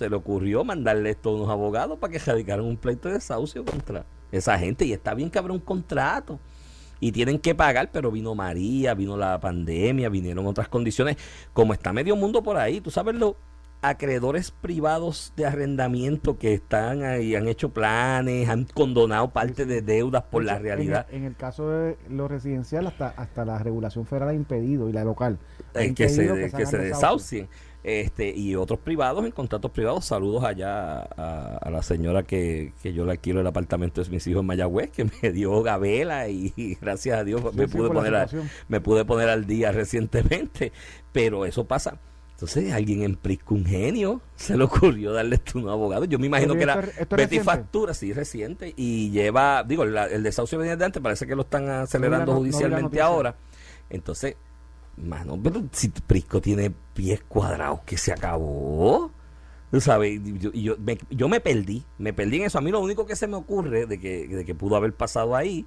[0.00, 3.66] se le ocurrió mandarle esto a unos abogados para que radicaran un pleito de desahucio
[3.66, 4.86] contra esa gente.
[4.86, 6.40] Y está bien que habrá un contrato.
[7.00, 11.18] Y tienen que pagar, pero vino María, vino la pandemia, vinieron otras condiciones.
[11.52, 13.34] Como está medio mundo por ahí, tú sabes los
[13.82, 20.22] acreedores privados de arrendamiento que están ahí, han hecho planes, han condonado parte de deudas
[20.22, 21.06] por la en realidad.
[21.10, 25.04] En el, caso de lo residencial, hasta, hasta la regulación federal ha impedido, y la
[25.04, 25.38] local.
[25.74, 27.48] ha eh, que se, que se desahucien.
[27.82, 32.92] Este, y otros privados, en contratos privados, saludos allá a, a la señora que, que
[32.92, 36.52] yo le alquilo el apartamento de mis hijos en Mayagüez, que me dio gabela y,
[36.56, 38.26] y gracias a Dios me, sí, pude poner a-
[38.68, 40.72] me pude poner al día recientemente,
[41.12, 41.98] pero eso pasa.
[42.32, 46.06] Entonces, alguien en Prisco, un genio, se le ocurrió darle esto a un abogado.
[46.06, 47.44] Yo me imagino que era Betty reciente.
[47.44, 51.42] Factura, sí, reciente, y lleva, digo, la- el desahucio venía de antes, parece que lo
[51.42, 53.36] están acelerando no judicialmente ahora.
[53.90, 54.36] Entonces,
[55.00, 59.10] mano, pero si Prisco tiene pies cuadrados, que se acabó.
[59.70, 60.20] Tú sabes,
[60.52, 62.58] yo, me, perdí, me perdí en eso.
[62.58, 65.36] A mí lo único que se me ocurre de que, de que pudo haber pasado
[65.36, 65.64] ahí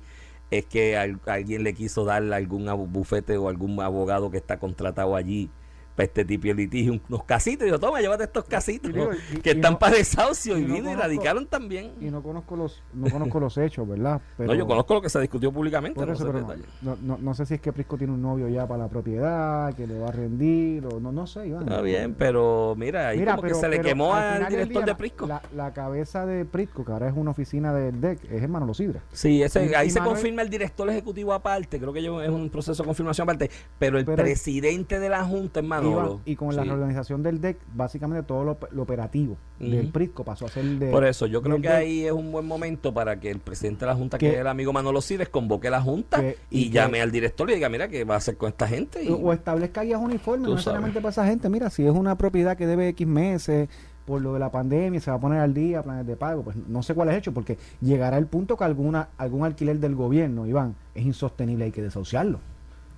[0.51, 4.59] es que al- alguien le quiso darle a algún bufete o algún abogado que está
[4.59, 5.49] contratado allí
[5.95, 7.67] para este tipo litigio unos casitos.
[7.67, 10.57] Y yo, toma, llévate estos casitos Y digo, y- que y están no- para desahucio.
[10.57, 11.91] Y, y no vino y radicaron también.
[12.01, 14.21] Y no conozco los, no conozco los hechos, ¿verdad?
[14.37, 15.95] Pero, no, yo conozco lo que se discutió públicamente.
[15.99, 18.21] Por no eso, sé no, no, no, no sé si es que Prisco tiene un
[18.21, 21.63] novio ya para la propiedad, que le va a rendir, o no, no sé, Iván.
[21.63, 24.95] Está bien, pero mira, ahí Mira, como pero- que se le quemó al director de
[24.95, 25.27] Prisco.
[25.27, 29.01] La, la cabeza de Prisco, que ahora es una oficina del DEC, es hermano Locidra.
[29.11, 32.49] Sí, ese, ahí se Manuel- confirma el director ejecutivo aparte, creo que yo- es un
[32.49, 35.82] proceso de confirmación aparte, pero el Pero- presidente de la Junta, hermano.
[36.25, 39.89] Y con la reorganización del DEC, básicamente todo lo, lo operativo del.
[39.89, 40.89] Prisco pasó a ser de.
[40.91, 41.77] Por eso, yo creo que DEC.
[41.77, 44.39] ahí es un buen momento para que el presidente de la Junta, que, Que- es
[44.41, 47.49] el amigo Manolo Cires, convoque a la Junta Que- y, y que- llame al director
[47.49, 49.03] y diga, mira, ¿qué va a hacer con esta gente?
[49.03, 51.49] Y, O establezca guías uniformes, no necesariamente para esa gente.
[51.49, 53.69] Mira, si es una propiedad que debe X meses
[54.05, 56.57] por lo de la pandemia, se va a poner al día, planes de pago, pues
[56.67, 60.45] no sé cuál es hecho, porque llegará el punto que alguna algún alquiler del gobierno,
[60.45, 62.39] Iván, es insostenible, hay que desahuciarlo.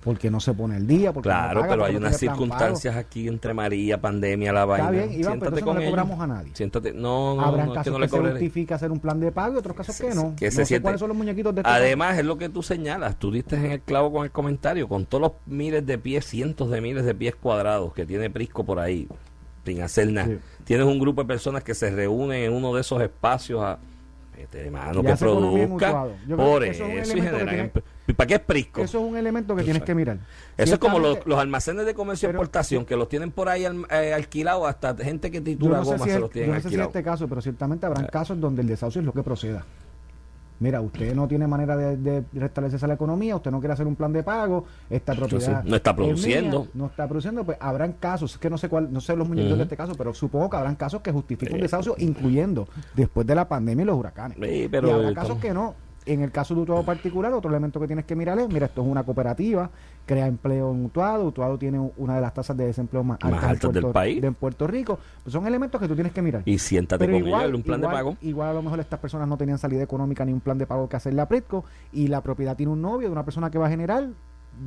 [0.06, 2.94] Porque no se pone al día, porque no claro, paga, pero hay no unas circunstancias
[2.94, 4.70] aquí entre María, pandemia, la pago.
[4.70, 4.84] vaina.
[4.84, 5.90] Está bien, Iván, pero Siéntate entonces no con le ellos.
[5.90, 6.50] cobramos a nadie.
[6.54, 9.00] Siéntate, no, no, Habrán no, es que casos no que, le se justifica hacer un
[9.00, 10.36] plan de pago y otros casos que no.
[10.36, 11.70] que no se sé cuáles son los muñequitos de este.
[11.72, 15.06] Además, es lo que tú señalas, tú diste en el clavo con el comentario, con
[15.06, 18.78] todos los miles de pies, cientos de miles de pies cuadrados que tiene Prisco por
[18.78, 19.08] ahí,
[19.64, 20.28] sin hacer nada.
[20.28, 20.38] Sí.
[20.62, 23.78] Tienes un grupo de personas que se reúnen en uno de esos espacios a...
[24.38, 26.04] Este, hermano, que produzca
[26.36, 27.72] por eso, eso es
[28.06, 28.14] un y elemento que generan tiene- empleo.
[28.14, 28.80] ¿Y para qué es Prisco?
[28.82, 30.18] Eso es un elemento que tienes que mirar.
[30.56, 33.64] Eso es como los, los almacenes de comercio y exportación, que los tienen por ahí
[33.64, 36.30] al- eh, alquilados, hasta gente que Yo titula no sé goma si se es, los
[36.30, 39.00] yo tienen no sé si es este caso, pero ciertamente habrán casos donde el desahucio
[39.00, 39.64] es lo que proceda.
[40.58, 43.94] Mira, usted no tiene manera de, de restablecerse la economía, usted no quiere hacer un
[43.94, 46.68] plan de pago, esta propiedad sí, no está es mía, produciendo.
[46.72, 49.58] no está produciendo, pues habrán casos, es que no sé cuál, no sé los muñecos
[49.58, 53.26] de este caso, pero supongo que habrán casos que justifiquen un Eh, desahucio, incluyendo después
[53.26, 54.38] de la pandemia y los huracanes.
[54.40, 55.74] Sí, pero y habrá casos que no.
[56.06, 58.80] En el caso de Utuado particular, otro elemento que tienes que mirar es, mira, esto
[58.80, 59.68] es una cooperativa,
[60.06, 63.72] crea empleo en Utuado, Utuado tiene una de las tasas de desempleo más, Más altas
[63.72, 64.22] del Puerto- país.
[64.22, 65.00] de Puerto Rico.
[65.24, 66.42] Pues son elementos que tú tienes que mirar.
[66.44, 68.16] Y siéntate Pero con igual, un plan igual, de pago.
[68.22, 70.88] igual a lo mejor estas personas no tenían salida económica ni un plan de pago
[70.88, 73.66] que hacerle a Pretco y la propiedad tiene un novio de una persona que va
[73.66, 74.06] a generar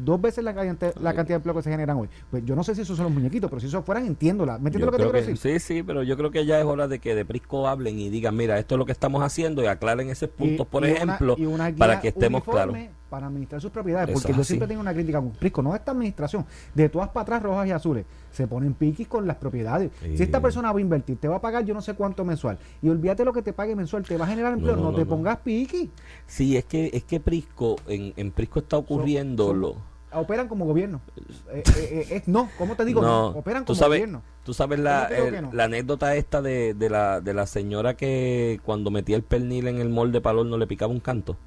[0.03, 2.09] dos veces la cantidad, la cantidad de empleo que se generan hoy.
[2.31, 4.57] Pues yo no sé si esos son los muñequitos, pero si esos fueran, entiéndola.
[4.59, 5.37] ¿Me entiendes lo que te quiero que- decir?
[5.37, 8.09] sí, sí, pero yo creo que ya es hora de que de Prisco hablen y
[8.09, 10.91] digan, mira, esto es lo que estamos haciendo y aclaren esos puntos, Y- por y
[10.91, 12.75] ejemplo, una para que estemos claros.
[13.09, 14.09] Para administrar sus propiedades.
[14.09, 14.47] Eso porque yo así.
[14.49, 17.71] siempre tengo una crítica con Prisco, no esta administración, de todas para atrás, rojas y
[17.71, 19.91] azules, se ponen piquis con las propiedades.
[20.01, 20.17] Sí.
[20.17, 22.57] Si esta persona va a invertir, te va a pagar yo no sé cuánto mensual,
[22.81, 25.01] y olvídate lo que te pague mensual, te va a generar empleo, no, no, te
[25.01, 25.07] no.
[25.07, 25.89] pongas piqui.
[26.27, 29.75] Sí, es que, es que Prisco, en, en Prisco está ocurriendo lo...
[30.11, 31.01] Operan como gobierno.
[31.51, 33.01] Eh, eh, eh, no, ¿cómo te digo?
[33.01, 34.21] No, operan como sabes, gobierno.
[34.43, 35.61] Tú sabes la, el- no.
[35.63, 39.89] anécdota esta de, de, la, de la señora que cuando metía el pernil en el
[39.89, 41.37] molde para no le picaba un canto.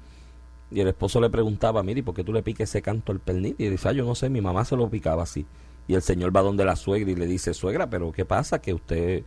[0.73, 3.19] Y el esposo le preguntaba, mire, ¿y ¿por qué tú le piques ese canto al
[3.19, 3.55] pernil?
[3.57, 5.45] Y él dice, ah, yo no sé, mi mamá se lo picaba así.
[5.87, 8.59] Y el señor va donde la suegra y le dice, suegra, pero ¿qué pasa?
[8.59, 9.23] Que usted,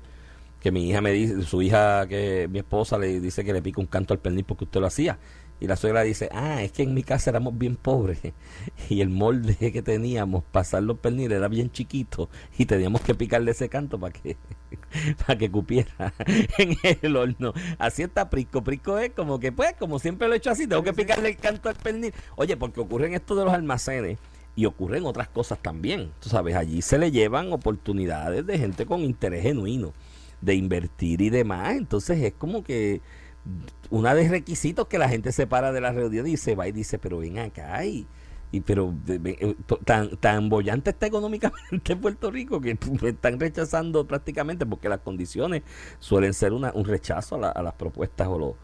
[0.61, 3.81] que mi hija me dice, su hija, que mi esposa le dice que le pica
[3.81, 5.19] un canto al pernil porque usted lo hacía.
[5.59, 8.19] Y la suegra dice, ah, es que en mi casa éramos bien pobres
[8.91, 13.15] y el molde que teníamos para hacer los perniles era bien chiquito y teníamos que
[13.15, 14.37] picarle ese canto para que
[15.27, 16.13] para que cupiera
[16.59, 17.55] en el horno.
[17.79, 18.63] Así está Prisco.
[18.63, 21.37] Prisco es como que, pues, como siempre lo he hecho así, tengo que picarle el
[21.37, 22.13] canto al pernil.
[22.37, 24.19] Oye, porque ocurren esto de los almacenes
[24.55, 26.11] y ocurren otras cosas también.
[26.21, 29.93] Tú sabes, allí se le llevan oportunidades de gente con interés genuino
[30.41, 31.77] de invertir y demás.
[31.77, 33.01] Entonces es como que
[33.91, 36.73] una de requisitos que la gente se para de la reunión y se va y
[36.73, 38.07] dice, pero ven acá y,
[38.53, 39.55] y pero eh,
[39.85, 45.63] tan, tan bollante está económicamente Puerto Rico que están rechazando prácticamente porque las condiciones
[45.99, 48.55] suelen ser una, un rechazo a, la- a las propuestas o los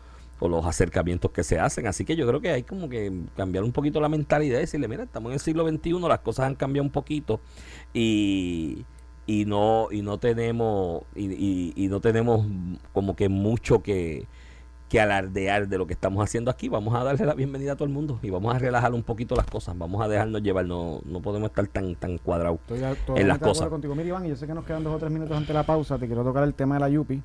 [0.41, 1.87] o los acercamientos que se hacen.
[1.87, 4.89] Así que yo creo que hay como que cambiar un poquito la mentalidad y decirle,
[4.89, 7.41] mira, estamos en el siglo XXI, las cosas han cambiado un poquito
[7.95, 8.85] y,
[9.27, 12.47] y no y no tenemos y no tenemos
[12.93, 14.27] como que mucho que,
[14.93, 16.69] que alardear de lo que estamos haciendo aquí.
[16.69, 19.35] Vamos a darle la bienvenida a todo el mundo y vamos a relajar un poquito
[19.35, 19.77] las cosas.
[19.79, 20.67] Vamos a dejarnos llevar.
[20.67, 22.59] No, no podemos estar tan tan cuadrados.
[23.17, 23.69] En las cosas.
[23.71, 23.95] contigo.
[23.95, 25.97] Mira, Iván, yo sé que nos quedan dos o tres minutos antes de la pausa.
[25.99, 27.23] Te quiero tocar el tema de la Yupi.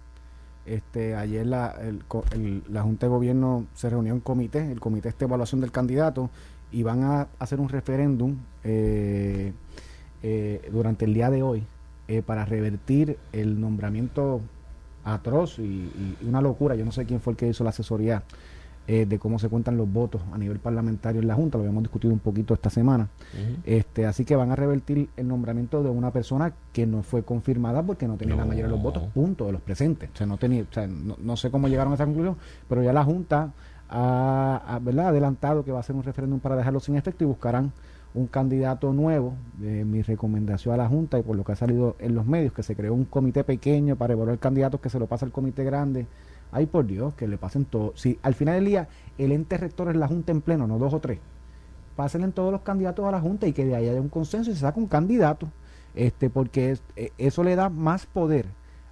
[0.65, 4.79] Este, ayer la, el co- el- la Junta de Gobierno se reunió en comité, el
[4.79, 6.29] comité de evaluación del candidato,
[6.71, 9.51] y van a hacer un referéndum eh,
[10.23, 11.63] eh, durante el día de hoy
[12.07, 14.39] eh, para revertir el nombramiento
[15.13, 15.89] atroz y,
[16.27, 16.75] una locura.
[16.75, 18.23] Yo no sé quién fue el que hizo la asesoría
[18.87, 21.83] eh, de cómo se cuentan los votos a nivel parlamentario en la Junta, lo habíamos
[21.83, 23.09] discutido un poquito esta semana.
[23.65, 27.83] Este, así que van a revertir el nombramiento de una persona que no fue confirmada
[27.83, 30.09] porque no tenía la mayoría de los votos, punto, de los presentes.
[30.13, 32.37] O sea, no tenía, o sea, no, no sé cómo llegaron a esa conclusión,
[32.69, 33.51] pero ya la Junta
[33.89, 35.09] ha, ha, ¿verdad?
[35.09, 37.73] adelantado que va a hacer un referéndum para dejarlo sin efecto y buscarán
[38.17, 39.35] un candidato nuevo.
[39.59, 42.63] Mi recomendación a la Junta y por lo que ha salido en los medios, que
[42.63, 46.07] se creó un comité pequeño para evaluar candidatos que se lo pasa al comité grande.
[46.51, 47.93] Ay, por Dios, que le pasen todo.
[47.95, 50.93] Si al final del día el ente rector es la Junta en pleno, no dos
[50.93, 51.19] o tres,
[51.95, 54.53] pásenle todos los candidatos a la Junta y que de ahí haya un consenso y
[54.53, 55.47] se saque un candidato.
[55.93, 58.45] Este, porque eh, eso le da más poder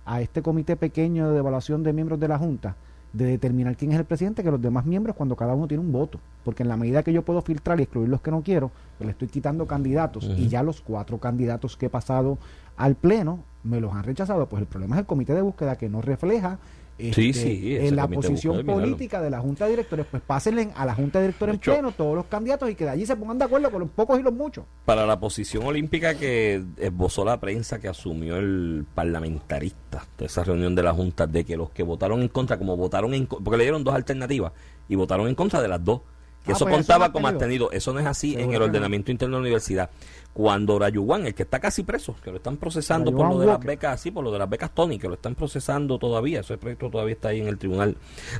[0.05, 2.75] a este comité pequeño de evaluación de miembros de la Junta
[3.15, 5.91] de determinar quién es el presidente que los demás miembros cuando cada uno tiene un
[5.91, 6.19] voto.
[6.43, 9.05] Porque en la medida que yo puedo filtrar y excluir los que no quiero, pues
[9.05, 10.25] le estoy quitando candidatos.
[10.37, 12.37] Y ya los cuatro candidatos que he pasado
[12.75, 14.47] al Pleno me los han rechazado.
[14.47, 16.59] Pues el problema es el comité de búsqueda que no refleja
[16.97, 20.05] este, sí, en la posición política de la Junta de Directores.
[20.09, 22.85] Pues pásenle a la Junta de Directores De en pleno todos los candidatos y que
[22.85, 24.65] de allí se pongan de acuerdo con los pocos y los muchos.
[24.85, 30.73] Para la posición olímpica que esbozó la prensa que asumió el parlamentarista de esa reunión
[30.73, 33.63] de la Junta, de que los que votaron en contra, como votaron en porque le
[33.63, 34.53] dieron dos alternativas
[34.87, 36.01] y votaron en contra de las dos.
[36.45, 37.35] Que Ah, eso pues eso contaba ha como tenido.
[37.37, 37.71] abstenido.
[37.71, 38.65] Eso no es así Seguro en el no.
[38.65, 39.89] ordenamiento interno de la universidad.
[40.33, 43.59] Cuando Orayuwan, el que está casi preso, que lo están procesando por lo de las
[43.59, 46.41] becas, sí, por lo de las becas Tony, que lo están procesando todavía.
[46.41, 47.95] Ese proyecto todavía está ahí en el tribunal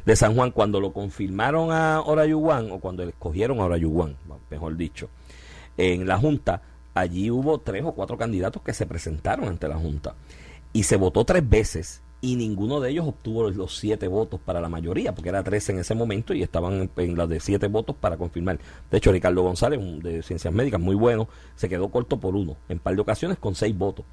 [0.06, 0.52] de San Juan.
[0.52, 4.18] Cuando lo confirmaron a Orayuwan, o cuando escogieron a Orayuwan,
[4.50, 5.10] mejor dicho,
[5.78, 6.62] en la Junta,
[6.94, 10.15] allí hubo tres o cuatro candidatos que se presentaron ante la Junta.
[10.74, 14.68] Y se votó tres veces y ninguno de ellos obtuvo los, siete votos para la
[14.68, 17.96] mayoría, porque era tres en ese momento y estaban en, en las de siete votos
[17.96, 18.58] para confirmar.
[18.90, 22.58] De hecho, Ricardo González, un de Ciencias Médicas, muy bueno, se quedó corto por uno,
[22.68, 24.06] en par de ocasiones con seis votos.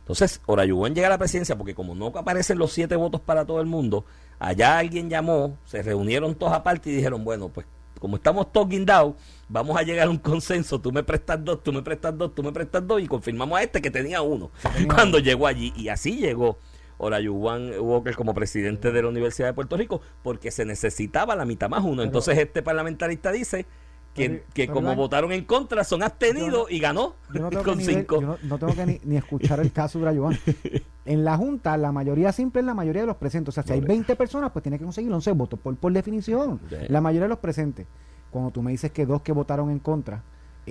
[0.00, 3.60] Entonces, Orayuwan llega a la presidencia porque como no aparecen los siete votos para todo
[3.60, 4.04] el mundo,
[4.40, 7.66] allá alguien llamó, se reunieron todos aparte y dijeron, bueno, pues
[8.00, 9.14] como estamos todos guindados,
[9.48, 12.42] vamos a llegar a un consenso, tú me prestas dos, tú me prestas dos, tú
[12.42, 14.50] me prestas dos y confirmamos a este que tenía uno
[14.92, 15.72] cuando llegó allí.
[15.76, 16.58] Y así llegó
[17.00, 21.68] Orayuwan Walker como presidente de la Universidad de Puerto Rico porque se necesitaba la mitad
[21.68, 22.02] más uno.
[22.02, 23.66] Entonces este parlamentarista dice
[24.14, 27.64] que, Pero- que pero como votaron en contra son abstenidos no- y ganó no con
[27.64, 28.20] que, ni ver- cinco.
[28.20, 30.38] yo no, no tengo que ni, ni escuchar el caso de Urayuan.
[31.06, 33.48] En la Junta, la mayoría simple es la mayoría de los presentes.
[33.48, 33.94] O sea, si hay Correcto.
[33.94, 36.60] 20 personas, pues tiene que conseguir 11 votos, por, por definición.
[36.88, 37.86] La mayoría de los presentes.
[38.30, 40.22] Cuando tú me dices que dos que votaron en contra,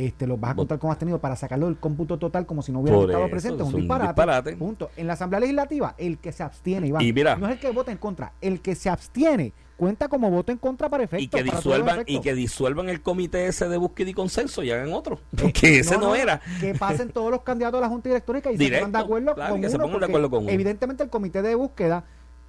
[0.06, 2.72] este, los vas a contar como has tenido para sacarlo del cómputo total como si
[2.72, 3.62] no hubieran Por estado eso, presentes.
[3.62, 4.08] Es un un disparate.
[4.10, 4.56] disparate.
[4.58, 4.90] Punto.
[4.98, 7.36] En la Asamblea Legislativa, el que se abstiene, Iván, Y mira.
[7.36, 10.58] no es el que vota en contra, el que se abstiene cuenta como voto en
[10.58, 11.24] contra para efectos.
[11.24, 14.92] y que disuelvan y que disuelvan el comité ese de búsqueda y consenso y hagan
[14.92, 18.58] otro porque ese no, era Que pasen todos los candidatos a la Junta Directórica y
[18.58, 20.50] se Directo, pongan de acuerdo claro, con que se uno, pongan de acuerdo con uno.
[20.52, 22.04] Evidentemente el comité de búsqueda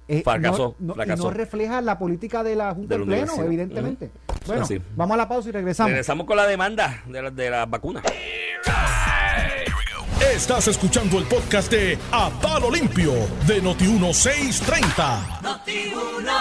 [0.07, 1.23] eh, Fracasó, no, no- y fracasó.
[1.23, 4.09] no refleja la política de la Junta De Pleno, evidentemente.
[4.47, 4.81] Bueno, Así.
[4.95, 5.91] vamos a la pausa y regresamos.
[5.91, 8.03] regresamos con la demanda de, la- de las vacunas
[10.21, 13.11] Estás escuchando el podcast de A Palo Limpio
[13.47, 15.39] de Noti1630.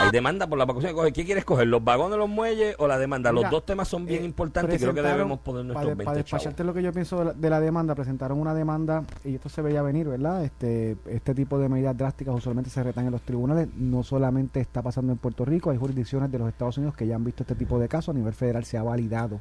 [0.00, 1.66] hay demanda por la vacunación Coge, ¿qué quieres coger?
[1.66, 3.32] ¿los vagones, los muelles o la demanda?
[3.32, 5.96] los Mira, dos temas son bien eh, importantes y creo que debemos poner para, nuestros
[5.96, 8.52] para 20 chavos despacharte lo que yo pienso de la, de la demanda, presentaron una
[8.54, 10.44] demanda y esto se veía venir, ¿verdad?
[10.44, 13.68] Este, este tipo de medidas drásticas usualmente se retan en los tribunales.
[13.76, 17.16] No solamente está pasando en Puerto Rico, hay jurisdicciones de los Estados Unidos que ya
[17.16, 18.14] han visto este tipo de casos.
[18.14, 19.40] A nivel federal se ha validado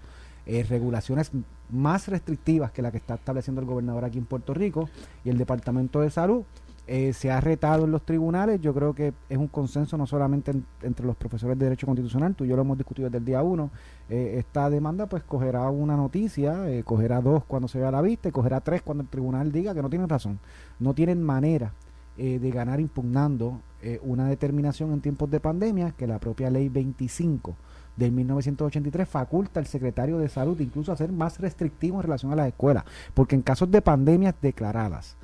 [0.52, 1.32] eh, regulaciones
[1.70, 4.90] más restrictivas que la que está estableciendo el gobernador aquí en Puerto Rico
[5.24, 6.44] y el Departamento de Salud.
[6.92, 8.60] eh, se ha retado en los tribunales.
[8.62, 12.34] Yo creo que es un consenso no solamente en- entre los profesores de Derecho Constitucional,
[12.34, 13.70] tú y yo lo hemos discutido desde el día uno.
[14.10, 18.32] Eh, esta demanda pues cogerá una noticia, cogerá dos cuando se vea la vista y
[18.32, 20.40] cogerá tres cuando el tribunal diga que no tienen razón.
[20.80, 21.74] No tienen manera
[22.18, 23.62] de ganar impugnando
[24.02, 27.56] una determinación en tiempos de pandemia que la propia ley 25
[28.00, 32.36] del 1983 faculta al secretario de salud incluso a ser más restrictivo en relación a
[32.36, 35.18] las escuelas, porque en casos de pandemias declaradas,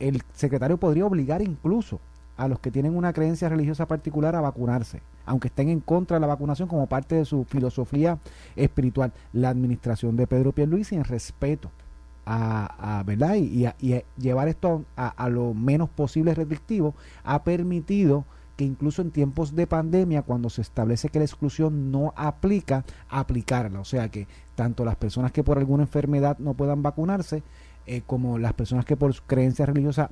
[0.00, 2.00] el secretario podría obligar incluso
[2.36, 6.20] a los que tienen una creencia religiosa particular a vacunarse, aunque estén en contra de
[6.20, 8.18] la vacunación como parte de su filosofía
[8.56, 9.12] espiritual.
[9.32, 11.70] La administración de Pedro Pierluisi en respeto
[12.26, 13.34] a, ¿verdad?
[13.34, 18.24] Y, y a, y a llevar esto a, a lo menos posible restrictivo ha permitido
[18.56, 23.80] que incluso en tiempos de pandemia, cuando se establece que la exclusión no aplica, aplicarla.
[23.80, 27.42] O sea que tanto las personas que por alguna enfermedad no puedan vacunarse,
[27.86, 30.10] eh, como las personas que por su creencia religiosa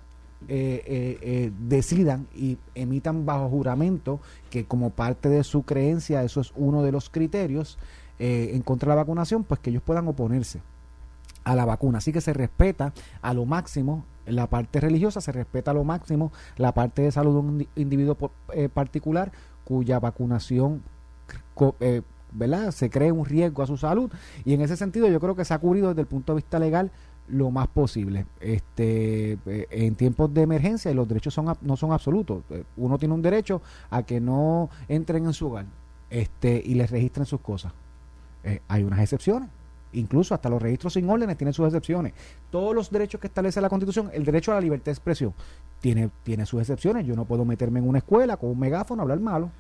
[0.49, 6.41] eh, eh, eh, decidan y emitan bajo juramento que como parte de su creencia eso
[6.41, 7.79] es uno de los criterios
[8.19, 10.61] eh, en contra de la vacunación, pues que ellos puedan oponerse
[11.45, 11.99] a la vacuna.
[11.99, 16.31] Así que se respeta a lo máximo la parte religiosa, se respeta a lo máximo
[16.57, 18.17] la parte de salud de un indi- individuo
[18.53, 19.33] eh, particular
[19.65, 20.83] cuya vacunación
[21.81, 22.03] eh,
[22.33, 22.71] ¿verdad?
[22.71, 24.11] se cree un riesgo a su salud
[24.45, 26.59] y en ese sentido yo creo que se ha cubrido desde el punto de vista
[26.59, 26.93] legal
[27.29, 28.27] lo más posible.
[28.41, 32.43] Este, eh, en tiempos de emergencia los derechos son no son absolutos.
[32.77, 35.67] Uno tiene un derecho a que no entren en su hogar
[36.11, 37.73] este, y les registren sus cosas.
[38.69, 39.49] Hay unas excepciones.
[39.93, 42.13] Incluso hasta los registros sin órdenes tienen sus excepciones.
[42.51, 45.35] Todos los derechos que establece la Constitución, el derecho a la libertad de expresión,
[45.81, 47.07] tiene, tiene sus excepciones.
[47.07, 49.51] Yo no puedo meterme en una escuela con un megáfono a hablar malo.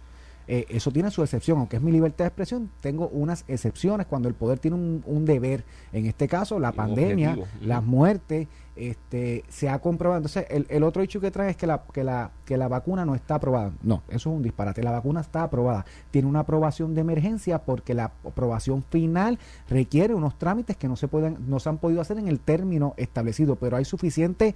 [0.48, 4.28] Eh, eso tiene su excepción, aunque es mi libertad de expresión, tengo unas excepciones cuando
[4.28, 5.64] el poder tiene un, un deber.
[5.92, 7.66] En este caso, la pandemia, objetivo.
[7.66, 10.18] Las muertes, este, se ha comprobado.
[10.18, 13.04] Entonces, el, el otro hecho que trae es que la, que, la, que la vacuna
[13.04, 13.72] no está aprobada.
[13.82, 14.82] No, eso es un disparate.
[14.82, 15.84] La vacuna está aprobada.
[16.10, 21.08] Tiene una aprobación de emergencia porque la aprobación final requiere unos trámites que no se
[21.08, 24.54] pueden, no se han podido hacer en el término establecido, pero hay suficiente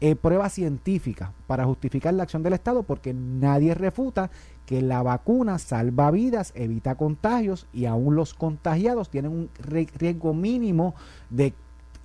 [0.00, 4.30] eh, prueba científica para justificar la acción del Estado porque nadie refuta
[4.68, 10.94] que la vacuna salva vidas, evita contagios y aún los contagiados tienen un riesgo mínimo
[11.30, 11.54] de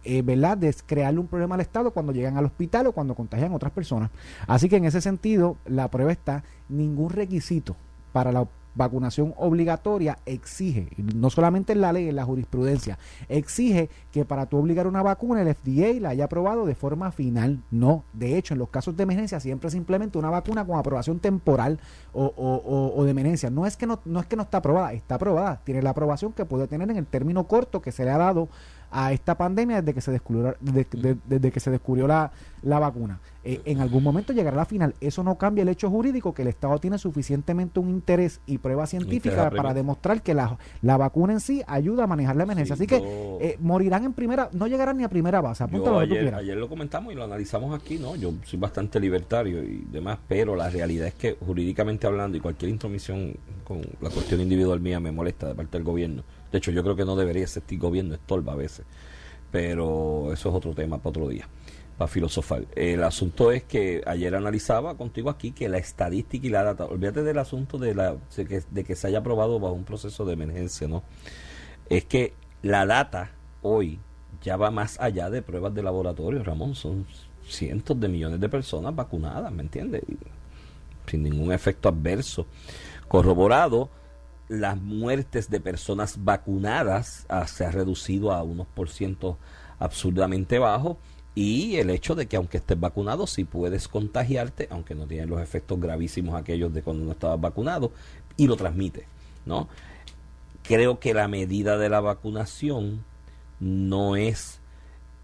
[0.06, 0.58] eh, ¿verdad?
[0.58, 3.74] de crearle un problema al Estado cuando llegan al hospital o cuando contagian a otras
[3.74, 4.12] personas.
[4.48, 7.76] Así que en ese sentido, la prueba está, ningún requisito
[8.14, 12.98] para la vacunación obligatoria exige, no solamente en la ley, en la jurisprudencia,
[13.30, 17.62] exige que para tú obligar una vacuna el FDA la haya aprobado de forma final.
[17.72, 21.20] No, de hecho, en los casos de emergencia siempre se implementa una vacuna con aprobación
[21.20, 21.80] temporal
[22.14, 23.50] o, o- o- o de emergencia.
[23.50, 26.34] No es que no, no es que no está aprobada, está aprobada, tiene la aprobación
[26.34, 28.50] que puede tener en el término corto que se le ha dado
[28.94, 32.80] a esta pandemia desde que se descubrió, desde, de- desde que se descubrió la, la
[32.80, 33.20] vacuna.
[33.46, 34.96] Eh, en algún momento llegará la final.
[35.02, 38.86] Eso no cambia el hecho jurídico que el Estado tiene suficientemente un interés y prueba
[38.88, 42.76] científica Interés para demostrar que la, la vacuna en sí ayuda a manejar la emergencia.
[42.78, 43.02] Sí, Así que
[43.42, 45.66] eh, morirán en primera, no llegarán ni a primera base.
[45.70, 48.16] Yo ayer, ayer lo comentamos y lo analizamos aquí, ¿no?
[48.16, 52.70] Yo soy bastante libertario y demás, pero la realidad es que jurídicamente hablando y cualquier
[52.72, 53.34] intromisión
[53.66, 56.24] con la cuestión individual mía me molesta de parte del gobierno.
[56.54, 58.86] De hecho, yo creo que no debería existir gobierno, estorba a veces.
[59.50, 61.50] Pero eso es otro tema para otro día,
[61.98, 62.66] para filosofar.
[62.76, 67.24] El asunto es que ayer analizaba contigo aquí que la estadística y la data, olvídate
[67.24, 70.34] del asunto de, la, de, que, de que se haya aprobado bajo un proceso de
[70.34, 71.02] emergencia, ¿no?
[71.90, 73.32] Es que la data
[73.64, 74.00] hoy
[74.44, 76.76] ya va más allá de pruebas de laboratorio, Ramón.
[76.76, 77.08] Son
[77.48, 80.04] cientos de millones de personas vacunadas, ¿me entiendes?
[81.08, 82.46] Sin ningún efecto adverso.
[83.08, 83.90] Corroborado,
[84.50, 89.38] las muertes de personas vacunadas ah, se ha reducido a unos por ciento
[89.80, 90.98] absurdamente bajos
[91.36, 95.42] y el hecho de que aunque estés vacunado, sí puedes contagiarte, aunque no tienes los
[95.42, 97.92] efectos gravísimos aquellos de cuando no estabas vacunado,
[98.38, 99.08] y lo transmite,
[99.46, 99.68] ¿no?
[100.62, 103.04] Creo que la medida de la vacunación
[103.60, 104.60] no es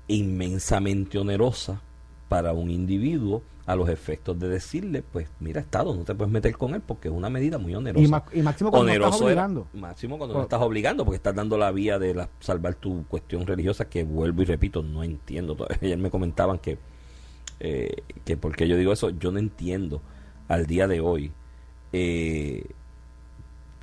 [0.07, 1.81] inmensamente onerosa
[2.27, 6.57] para un individuo a los efectos de decirle, pues mira, Estado, no te puedes meter
[6.57, 8.03] con él porque es una medida muy onerosa.
[8.03, 9.67] Y, ma- y máximo cuando no estás Oneroso era- obligando.
[9.73, 13.45] máximo cuando no estás obligando, porque estás dando la vía de la- salvar tu cuestión
[13.45, 15.55] religiosa, que vuelvo y repito, no entiendo.
[15.55, 15.77] todavía.
[15.83, 16.79] Ayer me comentaban que,
[17.59, 20.01] eh, que porque yo digo eso, yo no entiendo
[20.47, 21.31] al día de hoy
[21.93, 22.65] eh,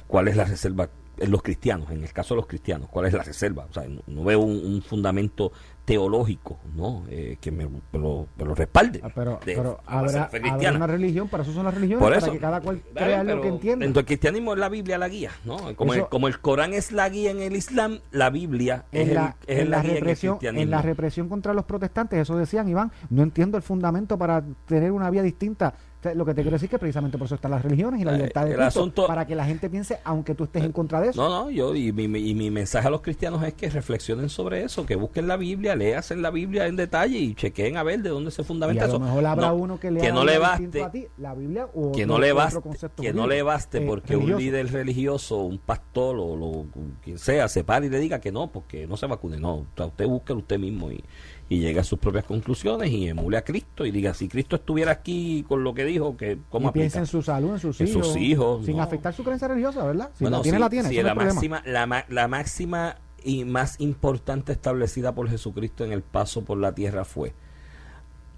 [0.08, 3.22] cuál es la reserva los cristianos, en el caso de los cristianos, cuál es la
[3.22, 3.66] reserva.
[3.70, 5.52] O sea, no, no veo un, un fundamento
[5.86, 7.04] teológico, ¿no?
[7.08, 9.00] Eh, que me, me lo, me lo respalde.
[9.04, 12.18] Ah, Pero, de pero la habrá, una religión, para eso son las religiones, Por para
[12.18, 12.32] eso.
[12.32, 13.84] que cada cual crea lo que entienda.
[13.84, 15.76] Dentro del cristianismo es la Biblia la guía, ¿no?
[15.76, 19.36] Como, el, como el Corán es la guía en el Islam, la Biblia es, la,
[19.46, 22.18] el, es en la la guía represión, en el en la represión contra los protestantes,
[22.18, 25.74] eso decían Iván, no entiendo el fundamento para tener una vía distinta.
[26.14, 28.12] Lo que te quiero decir es que precisamente por eso están las religiones y la
[28.12, 30.70] Eh, libertad de el culto, asunto- para que la gente piense, aunque tú estés en
[30.70, 31.20] contra de eso.
[31.20, 34.62] No, no, yo y mi, y mi mensaje a los cristianos es que reflexionen sobre
[34.62, 38.02] eso, que busquen la Biblia, leas en la Biblia en detalle y chequeen a ver
[38.02, 38.98] de dónde se y fundamenta a eso.
[39.00, 41.66] lo mejor habrá No, uno que le que no le baste, a ti, la Biblia
[41.74, 45.38] o que no le baste, concepto que no le baste eh, porque un líder religioso,
[45.40, 46.66] un pastor o lo,
[47.02, 49.38] quien sea se pare y le diga que no, porque no se vacune.
[49.40, 51.02] No, o sea, usted busque usted mismo y,
[51.48, 54.90] y llegue a sus propias conclusiones y emule a Cristo y diga, si Cristo estuviera
[54.90, 57.86] aquí con lo que dijo, que ¿cómo y piensa en su salud, en sus En
[57.88, 58.06] hijos.
[58.08, 58.82] sus hijos, Sin no.
[58.82, 60.10] afectar su creencia religiosa, ¿verdad?
[60.14, 60.88] Si Bueno, la tiene, sí, la tiene.
[61.02, 66.02] no la, máxima, la, ma- la máxima y más importante establecida por Jesucristo en el
[66.02, 67.32] paso por la tierra fue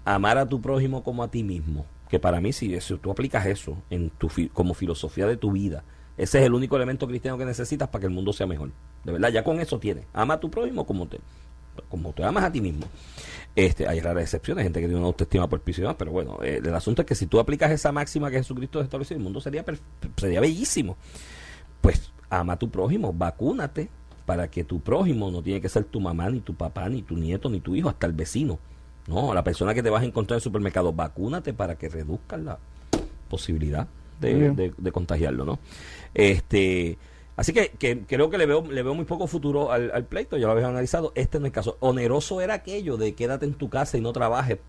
[0.05, 1.85] amar a tu prójimo como a ti mismo.
[2.09, 5.51] Que para mí, si, si tú aplicas eso en tu fi- como filosofía de tu
[5.51, 5.83] vida,
[6.17, 8.71] ese es el único elemento cristiano que necesitas para que el mundo sea mejor.
[9.03, 10.05] De verdad, ya con eso tienes.
[10.13, 11.19] Ama a tu prójimo como te,
[11.87, 12.85] como te amas a ti mismo.
[13.55, 16.37] Este, hay raras excepciones, gente que tiene una autoestima por piso y demás, pero bueno,
[16.43, 19.41] eh, el asunto es que si tú aplicas esa máxima que Jesucristo estableció, el mundo
[19.41, 19.65] sería,
[20.17, 20.97] sería bellísimo.
[21.81, 23.89] Pues ama a tu prójimo, vacúnate
[24.25, 27.17] para que tu prójimo no tiene que ser tu mamá, ni tu papá, ni tu
[27.17, 28.59] nieto, ni tu hijo, hasta el vecino.
[29.07, 32.45] No, la persona que te vas a encontrar en el supermercado, vacúnate para que reduzcan
[32.45, 32.59] la
[33.29, 33.87] posibilidad
[34.21, 35.59] de, de- de contagiarlo, ¿no?
[36.13, 36.97] Este,
[37.39, 40.37] así que, que creo que le veo, le veo muy poco futuro al, al pleito,
[40.37, 41.11] ya lo habéis analizado.
[41.15, 41.77] Este no es el caso.
[41.79, 44.59] Oneroso era aquello de quédate en tu casa y no trabajes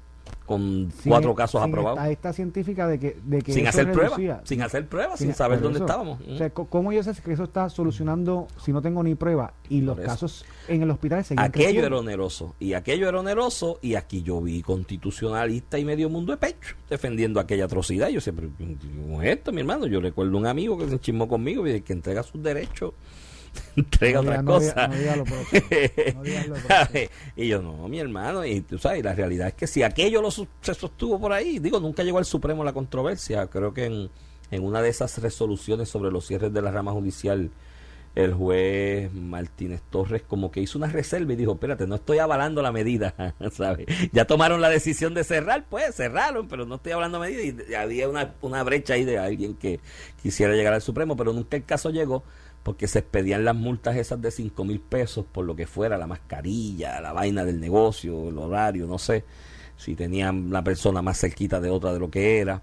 [0.51, 1.99] con Sin- cuatro casos sin aprobados.
[2.01, 5.35] Esta, esta científica de que, de que Sin hacer pruebas, sin hacer pruebas, sin, sin-
[5.37, 5.87] saber dónde eso.
[5.87, 6.19] estábamos.
[6.29, 9.55] O sea, ¿cómo yo sé que eso está solucionando si no tengo ni prueba?
[9.69, 11.87] Y los casos en el hospital seguían Aquello creciendo.
[11.87, 12.55] era oneroso.
[12.59, 13.79] Y aquello era oneroso.
[13.81, 18.09] Y aquí yo vi constitucionalista y medio mundo de pecho defendiendo aquella atrocidad.
[18.09, 19.87] Yo siempre, ¿cómo es esto, mi hermano?
[19.87, 22.93] Yo recuerdo un amigo que se chismó conmigo y que entrega sus derechos,
[23.77, 24.89] entrega No otra no cosa.
[24.89, 25.17] diga.
[25.17, 25.31] No lo
[27.37, 28.45] y yo, no, mi hermano.
[28.45, 31.81] Y tú sabes, la realidad es que si aquello lo se sostuvo por ahí, digo,
[31.81, 33.47] nunca llegó al Supremo la controversia.
[33.47, 34.11] Creo que en,
[34.51, 37.51] en una de esas resoluciones sobre los cierres de la rama judicial
[38.15, 42.61] el juez Martínez Torres como que hizo una reserva y dijo, espérate, no estoy avalando
[42.63, 43.15] la medida,
[43.53, 43.87] ¿sabes?
[44.13, 48.09] Ya tomaron la decisión de cerrar, pues cerraron, pero no estoy hablando medida y había
[48.09, 49.81] una, una brecha ahí de alguien que
[50.23, 52.25] quisiera llegar al Supremo, pero nunca el caso llegó
[52.63, 56.07] porque se expedían las multas esas de 5 mil pesos por lo que fuera, la
[56.07, 59.25] mascarilla, la vaina del negocio, el horario, no sé,
[59.77, 62.63] si tenían la persona más cerquita de otra de lo que era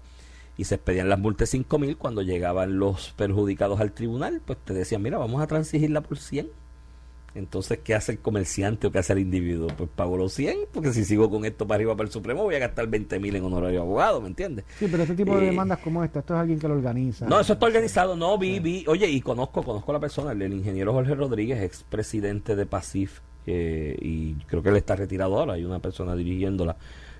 [0.56, 4.58] y se expedían las multas de 5 mil cuando llegaban los perjudicados al tribunal, pues
[4.64, 6.48] te decían, mira, vamos a transigirla por 100.
[7.34, 9.68] Entonces, ¿qué hace el comerciante o qué hace el individuo?
[9.76, 12.54] Pues pago los 100, porque si sigo con esto para arriba para el Supremo voy
[12.54, 14.64] a gastar 20 mil en honorario abogado, ¿me entiendes?
[14.78, 17.26] Sí, pero este tipo de Eh, demandas como esta, esto es alguien que lo organiza.
[17.26, 18.16] No, eso está organizado.
[18.16, 18.84] No, vi, vi.
[18.88, 23.20] Oye, y conozco, conozco a la persona, el, el ingeniero Jorge Rodríguez, expresidente de PASIF,
[23.46, 26.76] eh, y creo que él está retirado ahora, hay una persona dirigiéndola,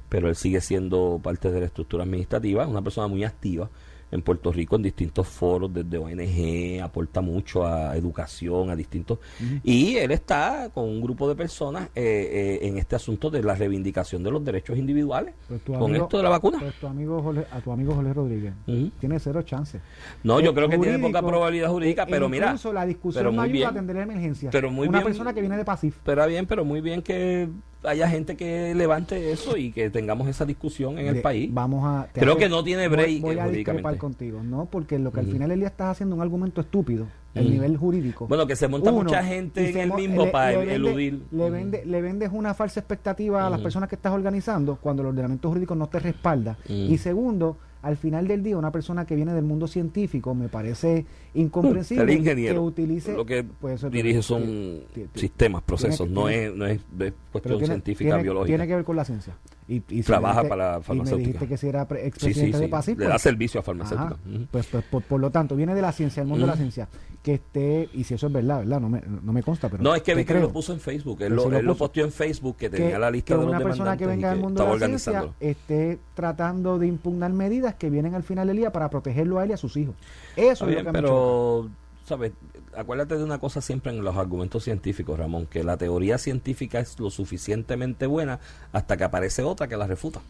[0.09, 3.71] pero él sigue siendo parte de la estructura administrativa, es una persona muy activa
[4.11, 9.19] en Puerto Rico en distintos foros desde ONG, aporta mucho a educación, a distintos...
[9.63, 13.55] Y él está con un grupo de personas eh, eh, en este asunto de la
[13.55, 16.59] reivindicación de los derechos individuales Pues con amigo- esto de la vacuna.
[16.59, 18.55] pues tu amigo Jorge- a tu amigo Jorge Rodríguez
[18.99, 19.83] tiene cero chances.
[20.23, 22.47] No, yo Eh, creo que tiene poca probabilidad jurídica, pero mira...
[22.47, 23.69] Incluso la discusión pero no muy bien.
[23.69, 24.51] atender emergencias.
[24.53, 25.07] Pero muy Una bien.
[25.09, 25.99] persona que viene de PASIF.
[26.05, 27.49] Pero bien, pero muy bien que
[27.85, 31.49] haya gente que levante eso y que tengamos esa discusión en el país.
[31.53, 32.09] Vamos a.
[32.13, 33.99] Creo que no tiene voy- break Voy, a discrepar jurídicamente.
[33.99, 34.67] contigo, ¿no?
[34.67, 38.27] Porque lo que al final el día estás haciendo un argumento estúpido, el nivel jurídico.
[38.27, 40.75] Bueno, que se monta Uno, mucha gente en el mo- mismo le- para le vende-
[40.75, 41.23] eludir.
[41.31, 45.09] Le, vende, le vendes una falsa expectativa a las personas que estás organizando cuando el
[45.09, 46.57] ordenamiento jurídico no te respalda.
[46.69, 51.07] Y segundo, al final del día, una persona que viene del mundo científico me parece
[51.35, 53.13] incomprensible ingeniero que utilice.
[53.15, 54.81] lo que pues, dirige son
[55.15, 58.47] sistemas, procesos, tiene- no, tiene- es, no es pero cuestión tiene- científica, biológica.
[58.49, 59.37] Tiene que ver con la ciencia.
[59.69, 61.27] Y, y Trabaja dijiste- para la Y me farmacéutica.
[61.29, 62.63] dijiste que si era pre- sí, sí, expresidente sí.
[62.65, 63.63] de PASI, Le pues- da servicio a.
[63.71, 64.47] Ujú.
[64.51, 66.89] Pues, pues por, por lo tanto, viene de la ciencia, el mundo de la ciencia.
[67.23, 68.81] Que esté, y si eso es verdad, ¿verdad?
[68.81, 69.83] No me, no me consta, pero.
[69.83, 71.21] No, es que vi que lo puso en Facebook.
[71.21, 73.45] Él, lo, lo él lo posteó en Facebook que que, tenía la lista que de
[73.45, 77.75] los una persona que venga del mundo de la ciencia esté tratando de impugnar medidas
[77.75, 79.95] que vienen al final del día para protegerlo a él y a sus hijos.
[80.35, 81.69] Eso Está es bien, lo que pero,
[82.05, 82.33] ¿sabes?
[82.79, 86.99] Acuérdate de una cosa siempre en los argumentos científicos, Ramón, que la teoría científica es
[87.01, 88.39] lo suficientemente buena
[88.73, 90.21] hasta que aparece otra que la refuta.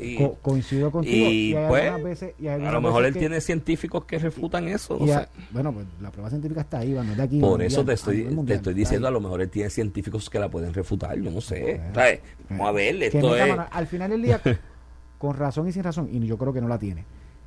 [0.00, 1.30] Y- Co- coincido contigo.
[1.30, 4.66] y, hay pues, veces- y hay a lo mejor él que- tiene científicos que refutan
[4.66, 4.96] eso.
[4.98, 7.38] y a- bueno, pues la prueba científica está ahí, no es de aquí.
[7.38, 10.38] Por mundial, eso te estoy, te estoy diciendo, a lo mejor él tiene científicos que
[10.38, 11.60] la pueden refutar, yo no sé.
[11.60, 12.20] Bueno, ¿sabes?
[12.48, 13.58] Vamos a ver, esto es...
[13.70, 14.40] Al final del día,
[15.18, 17.04] con razón y sin razón, y yo creo que no la tiene,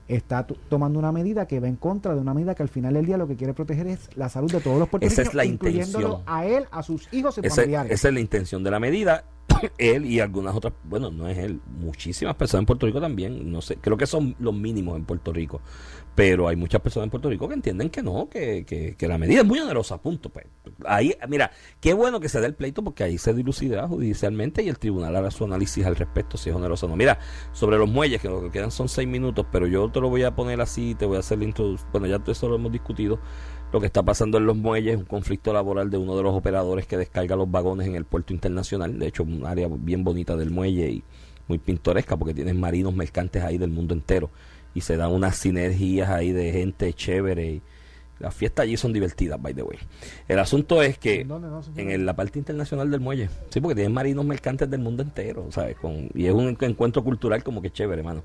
[0.08, 2.93] está to- tomando una medida que va en contra de una medida que al final
[2.93, 5.45] del día lo que quiere proteger es la salud de todos los puertorriqueños, es la
[5.45, 6.24] incluyéndolo intención.
[6.38, 7.91] a él, a sus hijos y Ese- familiares.
[7.93, 9.24] esa es la intención de la medida.
[9.78, 13.62] él y algunas otras, bueno, no es él, muchísimas personas en Puerto Rico también, no
[13.62, 15.60] sé, creo que son los mínimos en Puerto Rico,
[16.16, 19.18] pero hay muchas personas en Puerto Rico que entienden que no, que, que, que la
[19.18, 20.30] medida es muy onerosa, punto.
[20.30, 20.45] Pues.
[20.86, 24.70] Ahí, mira, qué bueno que se dé el pleito porque ahí se dilucidará judicialmente y
[24.70, 26.95] el tribunal hará su análisis al respecto si es onerosa o no.
[26.97, 27.20] Mira,
[27.53, 30.24] sobre los muelles, que lo que quedan son seis minutos, pero yo te lo voy
[30.24, 33.20] a poner así, te voy a hacer la introducción, bueno, ya eso lo hemos discutido.
[33.72, 36.34] Lo que está pasando en los muelles es un conflicto laboral de uno de los
[36.36, 38.99] operadores que descarga los vagones en el puerto internacional.
[38.99, 41.03] De hecho, un área bien bonita del muelle y
[41.47, 44.30] muy pintoresca porque tienes marinos mercantes ahí del mundo entero.
[44.74, 47.52] Y se dan unas sinergias ahí de gente chévere.
[47.52, 47.62] Y
[48.20, 49.80] las fiestas allí son divertidas, by the way.
[50.28, 51.80] El asunto es que ¿En dónde, no, señor?
[51.82, 53.30] en el- la parte internacional del muelle.
[53.50, 55.76] Sí, porque tienes marinos mercantes del mundo entero, ¿sabes?
[55.78, 58.24] Con, y es un encuentro cultural como que chévere, hermano.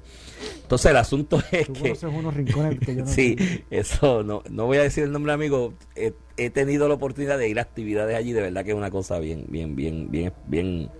[0.62, 2.06] Entonces, el asunto es Tú que...
[2.08, 3.36] unos rincones que yo no Sí,
[3.70, 5.72] eso no, no voy a decir el nombre amigo.
[5.94, 8.90] He, he tenido la oportunidad de ir a actividades allí, de verdad que es una
[8.90, 10.90] cosa bien, bien, bien, bien, bien,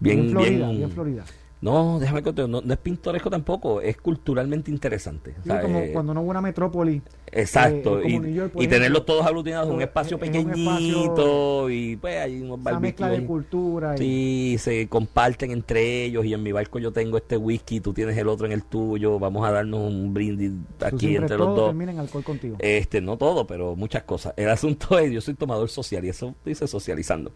[0.00, 1.24] bien, bien Florida, bien- bien Florida.
[1.62, 5.34] No, déjame contar, no, no es pintoresco tampoco, es culturalmente interesante.
[5.42, 5.62] Sí, ¿sabes?
[5.64, 7.00] como cuando uno va a una metrópoli.
[7.32, 11.96] Exacto, eh, y, York, y tenerlos todos aglutinados en un todo- espacio un pequeñito y
[11.96, 13.94] pues hay unos Esa mezcla barbecues de cultura.
[13.94, 17.92] y- Sí, se comparten entre ellos y en mi barco yo tengo este whisky, tú
[17.94, 21.68] tienes el otro en el tuyo, vamos a darnos un brindis aquí entre los dos.
[21.70, 22.56] termina en alcohol contigo.
[22.58, 24.34] Este, no todo, pero muchas cosas.
[24.36, 27.32] El asunto es, yo soy tomador social y eso dice socializando.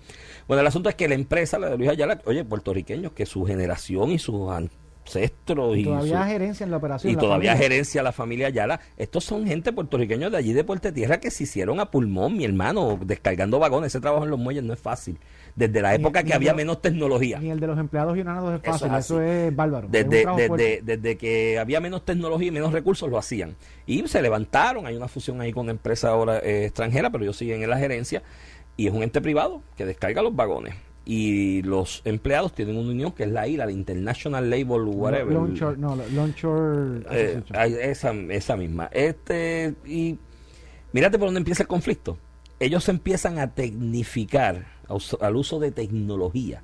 [0.46, 3.44] Bueno, el asunto es que la empresa, la de Luis Ayala, oye, puertorriqueños, que su
[3.46, 4.50] generación y sus
[5.06, 7.12] ancestros y todavía su- gerencia en la operación.
[7.12, 7.68] y la todavía familia.
[7.68, 11.44] gerencia la familia Ayala, estos son gente puertorriqueños de allí de Puerto Tierra que se
[11.44, 13.88] hicieron a pulmón, mi hermano, descargando vagones.
[13.92, 15.18] Ese trabajo en los muelles no es fácil.
[15.54, 17.38] Desde la época ni que había lo- menos tecnología.
[17.38, 19.88] Ni el de los empleados yunanos es Eso fácil, es eso es, bárbaro.
[19.90, 23.56] es un Desde, desde, desde que había menos tecnología y menos recursos lo hacían.
[23.86, 27.36] Y se levantaron, hay una fusión ahí con una empresa ahora eh, extranjera, pero ellos
[27.36, 28.22] siguen en la gerencia.
[28.76, 30.74] Y es un ente privado que descarga los vagones.
[31.08, 35.32] Y los empleados tienen una unión que es la ILA, la International Labor Whatever.
[35.32, 37.42] Launcher, no, Launcher Eh,
[37.80, 38.90] esa, esa misma.
[38.92, 40.18] Este, y
[40.92, 42.18] mírate por dónde empieza el conflicto.
[42.58, 44.66] Ellos empiezan a tecnificar
[45.20, 46.62] al uso de tecnología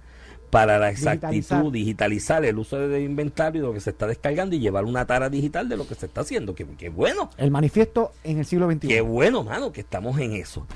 [0.51, 1.73] para la exactitud, Digitalizar.
[1.73, 5.31] digitalizar el uso de inventario de lo que se está descargando y llevar una tara
[5.31, 6.55] digital de lo que se está haciendo.
[6.55, 8.89] Que, que bueno, El manifiesto en el siglo XXI.
[8.89, 10.67] qué bueno, mano, que estamos en eso.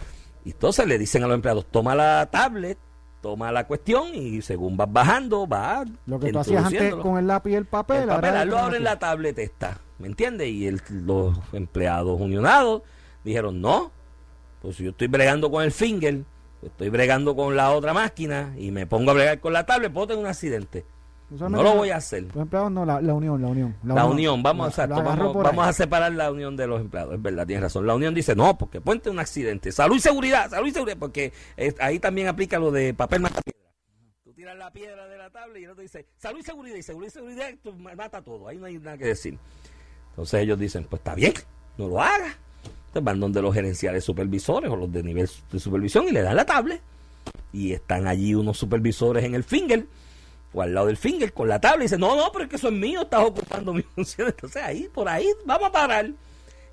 [0.45, 2.79] Y entonces le dicen a los empleados, toma la tablet,
[3.27, 7.27] toma la cuestión y según vas bajando, vas Lo que tú hacías antes con el
[7.27, 8.03] lápiz y el papel.
[8.03, 10.47] El papel, lo abren en la tablet esta, ¿me entiendes?
[10.49, 12.83] Y el- los empleados unionados
[13.25, 13.91] dijeron, no,
[14.63, 16.23] pues si yo estoy bregando con el finger,
[16.63, 20.07] estoy bregando con la otra máquina y me pongo a bregar con la tablet, puedo
[20.07, 20.85] tener un accidente.
[21.29, 22.23] No lo voy a hacer.
[22.23, 23.75] Los empleados no, la, la unión, la unión.
[23.83, 27.65] La unión, vamos, exacto, vamos, a separar la unión de los empleados, es verdad, tienes
[27.65, 27.85] razón.
[27.85, 31.33] La unión dice, no, porque ponte un accidente, salud y seguridad, salud y seguridad, porque
[31.57, 33.61] eh, ahí también aplica lo de papel mata piedra.
[34.23, 36.83] Tú tiras la piedra de la tabla y el otro dice, salud y seguridad, y
[36.83, 39.37] seguridad y seguridad, tú mata todo, ahí no hay nada que decir.
[40.11, 41.35] Entonces ellos dicen, pues está bien,
[41.77, 42.37] no lo hagas.
[42.63, 46.37] Entonces van donde los gerenciales supervisores o los de nivel de supervisión y le dan
[46.37, 46.81] la tablet.
[47.53, 49.87] Y están allí unos supervisores en el finger
[50.57, 52.57] o al lado del finger con la tabla y dice, no, no, pero es que
[52.57, 54.29] eso es mío, estás ocupando mi función.
[54.29, 56.11] Entonces ahí, por ahí, vamos a parar.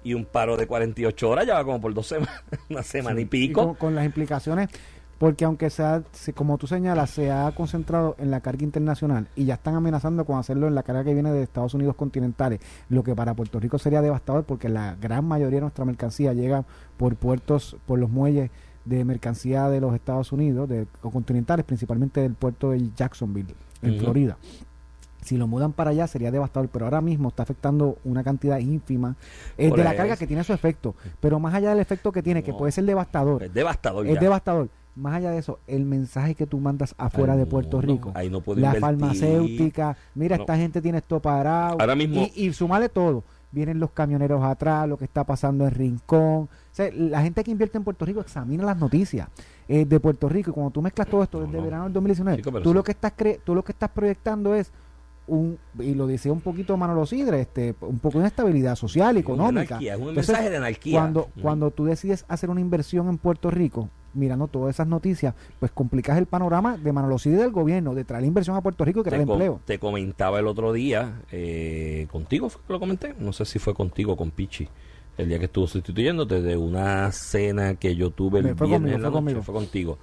[0.05, 3.23] Y un paro de 48 horas ya va como por dos semanas, una semana y
[3.23, 3.65] Y pico.
[3.67, 4.69] con, con las implicaciones,
[5.17, 9.45] porque aunque sea, se- como tú señalas, se ha concentrado en la carga internacional y
[9.45, 12.59] ya están amenazando con hacerlo en la carga que viene de Estados Unidos continentales,
[12.89, 16.65] lo que para Puerto Rico sería devastador porque la gran mayoría de nuestra mercancía llega
[16.97, 18.49] por puertos, por los muelles
[18.83, 23.99] de mercancía de los Estados Unidos, de o continentales, principalmente del puerto de Jacksonville, en.
[23.99, 24.37] Florida.
[25.21, 29.15] Si lo mudan para allá sería devastador, pero ahora mismo está afectando una cantidad ínfima
[29.57, 30.95] eh, de la carga que tiene su efecto.
[31.21, 34.05] Pero más allá del efecto que tiene, que puede ser devastador, Es devastador.
[34.05, 34.19] es ya.
[34.19, 34.69] devastador.
[34.95, 37.79] Más allá de eso, el mensaje que tú mandas afuera de Puerto.
[37.81, 38.81] Rico, Ahí no puedo la invertir.
[38.81, 41.77] farmacéutica, mira, esta gente tiene esto parado.
[41.79, 43.23] Ahora mismo- Y, y sumale todo.
[43.51, 46.49] Vienen los camioneros atrás, lo que está pasando en Rincón.
[46.75, 49.29] Sea, la gente que invierte en Puerto Rico examina las noticias
[49.67, 50.49] eh, de Puerto Rico.
[50.49, 51.63] Y cuando tú mezclas todo esto No, desde no.
[51.63, 52.73] verano del 2019, Chico, tú, sí.
[52.73, 54.71] lo que estás cre- tú lo que estás proyectando es
[55.27, 59.19] un, y lo decía un poquito Manolo Sidre, este, un poco de inestabilidad social, una
[59.19, 59.75] económica.
[59.75, 60.99] anarquía, es un Entonces, mensaje de anarquía.
[60.99, 61.41] Cuando, Mm.
[61.41, 66.17] cuando tú decides hacer una inversión en Puerto Rico, mirando todas esas noticias, pues complicas
[66.17, 69.23] el panorama de Manolo Sidre del gobierno, de traer inversión a Puerto Rico y crear
[69.25, 69.61] te, empleo.
[69.65, 73.73] te comentaba el otro día, eh, contigo fue que lo comenté, no sé si fue
[73.73, 74.67] contigo con Pichi,
[75.17, 78.95] el día que estuvo sustituyéndote de una cena que yo tuve el fue viernes conmigo,
[78.95, 79.43] en la fue noche, conmigo.
[79.43, 79.97] fue contigo,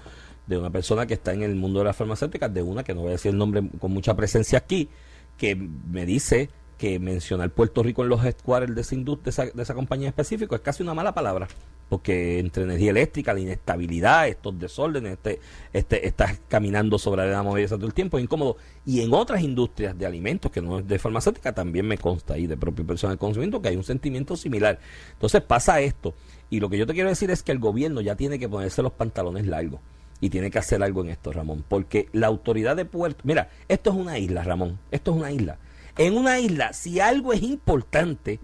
[0.46, 3.00] de una persona que está en el mundo de las farmacéuticas, de una que no
[3.00, 4.88] voy a decir el nombre con mucha presencia aquí,
[5.36, 9.62] que me dice que mencionar Puerto Rico en los headquarters de esa, de esa, de
[9.62, 11.48] esa compañía específica es casi una mala palabra.
[11.90, 15.40] Porque entre energía eléctrica, la inestabilidad, estos desórdenes, este,
[15.72, 18.58] este, estás caminando sobre la movida todo el tiempo, es incómodo.
[18.86, 22.46] Y en otras industrias de alimentos, que no es de farmacéutica, también me consta ahí
[22.46, 24.78] de propio personal conocimiento que hay un sentimiento similar.
[25.14, 26.14] Entonces pasa esto.
[26.48, 28.82] Y lo que yo te quiero decir es que el gobierno ya tiene que ponerse
[28.82, 29.80] los pantalones largos.
[30.20, 31.64] Y tiene que hacer algo en esto, Ramón.
[31.68, 33.22] Porque la autoridad de Puerto...
[33.24, 34.78] Mira, esto es una isla, Ramón.
[34.92, 35.58] Esto es una isla.
[35.98, 38.38] En una isla, si algo es importante,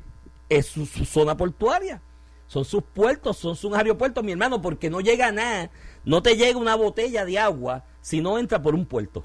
[0.48, 2.02] es su zona portuaria.
[2.46, 5.70] Son sus puertos, son sus aeropuertos, mi hermano, porque no llega nada.
[6.04, 9.22] No te llega una botella de agua si no entra por un puerto.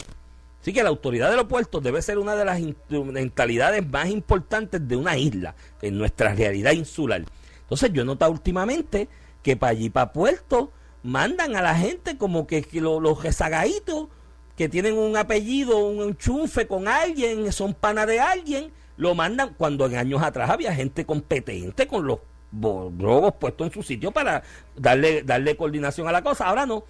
[0.59, 4.87] Así que la autoridad de los puertos debe ser una de las instrumentalidades más importantes
[4.87, 7.23] de una isla, en nuestra realidad insular.
[7.61, 9.07] Entonces yo he notado últimamente
[9.43, 10.71] que para allí, para Puerto,
[11.03, 14.07] mandan a la gente como que, que lo- los rezagaditos,
[14.55, 19.87] que tienen un apellido, un enchufe con alguien, son pana de alguien, lo mandan cuando
[19.87, 22.19] en años atrás había gente competente con los
[22.51, 24.43] bo- brogos puestos en su sitio para
[24.75, 26.45] darle, darle coordinación a la cosa.
[26.47, 26.83] Ahora no.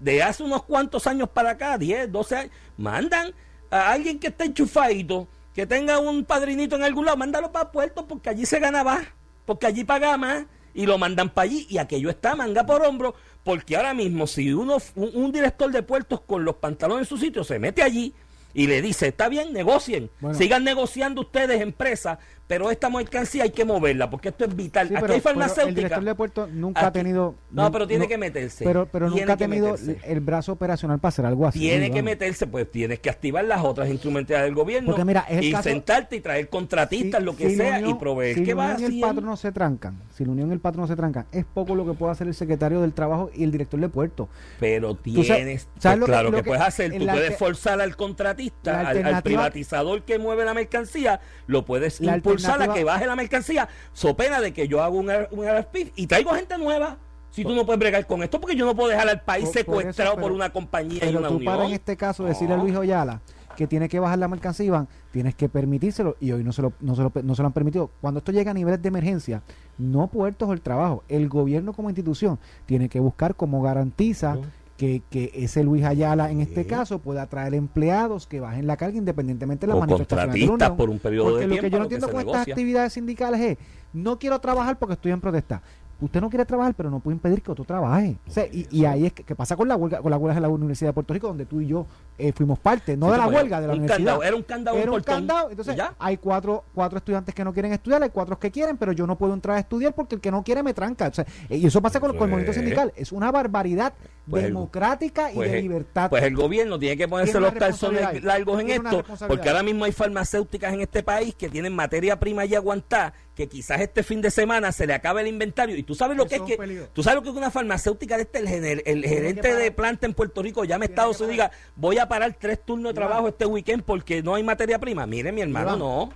[0.00, 3.32] De hace unos cuantos años para acá, 10, 12 años, mandan
[3.70, 8.06] a alguien que esté enchufadito, que tenga un padrinito en algún lado, mándalo para Puerto
[8.06, 9.02] porque allí se gana más,
[9.46, 10.44] porque allí paga más
[10.74, 14.52] y lo mandan para allí y aquello está manga por hombro, porque ahora mismo si
[14.52, 18.12] uno un, un director de puertos con los pantalones en su sitio se mete allí
[18.52, 20.36] y le dice, está bien, negocien, Bueno.
[20.36, 24.88] sigan negociando ustedes empresas, pero esta mercancía hay que moverla porque esto es vital.
[24.88, 27.34] Sí, Aquí hay pero el director de puerto nunca ha tenido.
[27.50, 28.64] No, pero tiene no- que meterse.
[28.64, 29.98] Pero, pero nunca ha tenido meterse.
[30.04, 31.58] el brazo operacional para hacer algo así.
[31.60, 35.38] Tiene que meterse, pues tienes que activar las otras instrumentalidades del gobierno Porque mira, es
[35.38, 38.34] el y caso- sentarte y traer contratistas, Si- lo que si sea, y proveer.
[38.36, 40.60] Si ¿Qué la unión y el patrón no se trancan, si la unión y el
[40.60, 43.44] patrón no se trancan, es poco lo que puede hacer el secretario del trabajo y
[43.44, 44.28] el director de puerto.
[44.60, 48.80] Pero tienes, sabes pues claro lo que, que- puedes hacer, tú puedes forzar al contratista,
[48.88, 53.68] al- privatizador que mueve la mercancía, lo puedes La impulsar a que baje la mercancía,
[53.92, 56.98] so pena de que yo hago un, un RFP y traigo gente nueva.
[57.30, 59.64] Si tú no puedes bregar con esto, porque yo no puedo dejar al país Por-
[59.64, 61.52] por secuestrado eso, por pero- una compañía y Pero una tú unión.
[61.52, 62.58] para en este caso decirle a.
[62.58, 63.20] Luis Oyala
[63.56, 66.72] que tiene que bajar la mercancía, Iván, tienes que permitírselo y hoy no se, lo,
[66.80, 67.88] no, se lo, no se lo han permitido.
[68.00, 69.42] Cuando esto llega a niveles de emergencia,
[69.78, 74.36] no puertos o el trabajo, el gobierno como institución tiene que buscar cómo garantiza.
[74.84, 76.68] Que, que ese Luis Ayala en este Sí.
[76.68, 80.46] caso pueda atraer empleados que bajen la carga independientemente de las o manifestaciones de la
[80.46, 80.76] contratistas unión.
[80.76, 81.64] por un periodo Porque de lo tiempo.
[81.66, 83.58] que yo no lo entiendo con estas actividades sindicales es,
[83.92, 85.62] no quiero trabajar porque estoy en protesta.
[86.00, 88.18] Usted no quiere trabajar, pero no puede impedir que otro trabaje.
[88.26, 90.34] O sea, y, y ahí es que, que pasa con la huelga, con la huelga
[90.34, 91.86] de la Universidad de Puerto Rico, donde tú y yo
[92.18, 93.96] eh, fuimos parte, no Sí, de la huelga, de la un universidad.
[94.18, 95.94] candado, era un candado, Era un portón, candado, entonces ya.
[96.00, 99.16] hay cuatro, cuatro estudiantes que no quieren estudiar, hay cuatro que quieren, pero yo no
[99.16, 101.06] puedo entrar a estudiar porque el que no quiere me tranca.
[101.08, 102.92] O sea, y eso pasa con, con el movimiento sindical.
[102.96, 103.94] Es una barbaridad
[104.30, 106.08] Pues el- democrática y pues de libertad.
[106.08, 109.62] Pues el gobierno tiene que ponerse Tiene los calzones largos en Tiene esto, porque ahora
[109.62, 114.02] mismo hay farmacéuticas en este país que tienen materia prima y aguantar, que quizás este
[114.02, 115.76] fin de semana se le acabe el inventario.
[115.76, 118.22] Y tú sabes lo que es que, tú sabes lo que es una farmacéutica de
[118.22, 121.50] este, el, el gerente de planta en Puerto Rico llame a Estados Unidos y diga,
[121.76, 123.08] voy a parar tres turnos de Iván.
[123.08, 125.06] trabajo este weekend porque no hay materia prima.
[125.06, 125.78] Mire, mi hermano, Iván.
[125.80, 126.10] no.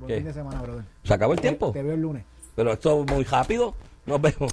[0.00, 0.16] Buen ¿Qué?
[0.16, 0.84] fin de semana, brother.
[1.04, 1.72] Se acabó el Te- tiempo.
[1.72, 2.24] Te veo el lunes.
[2.54, 3.74] Pero esto es muy rápido.
[4.04, 4.52] Nos vemos.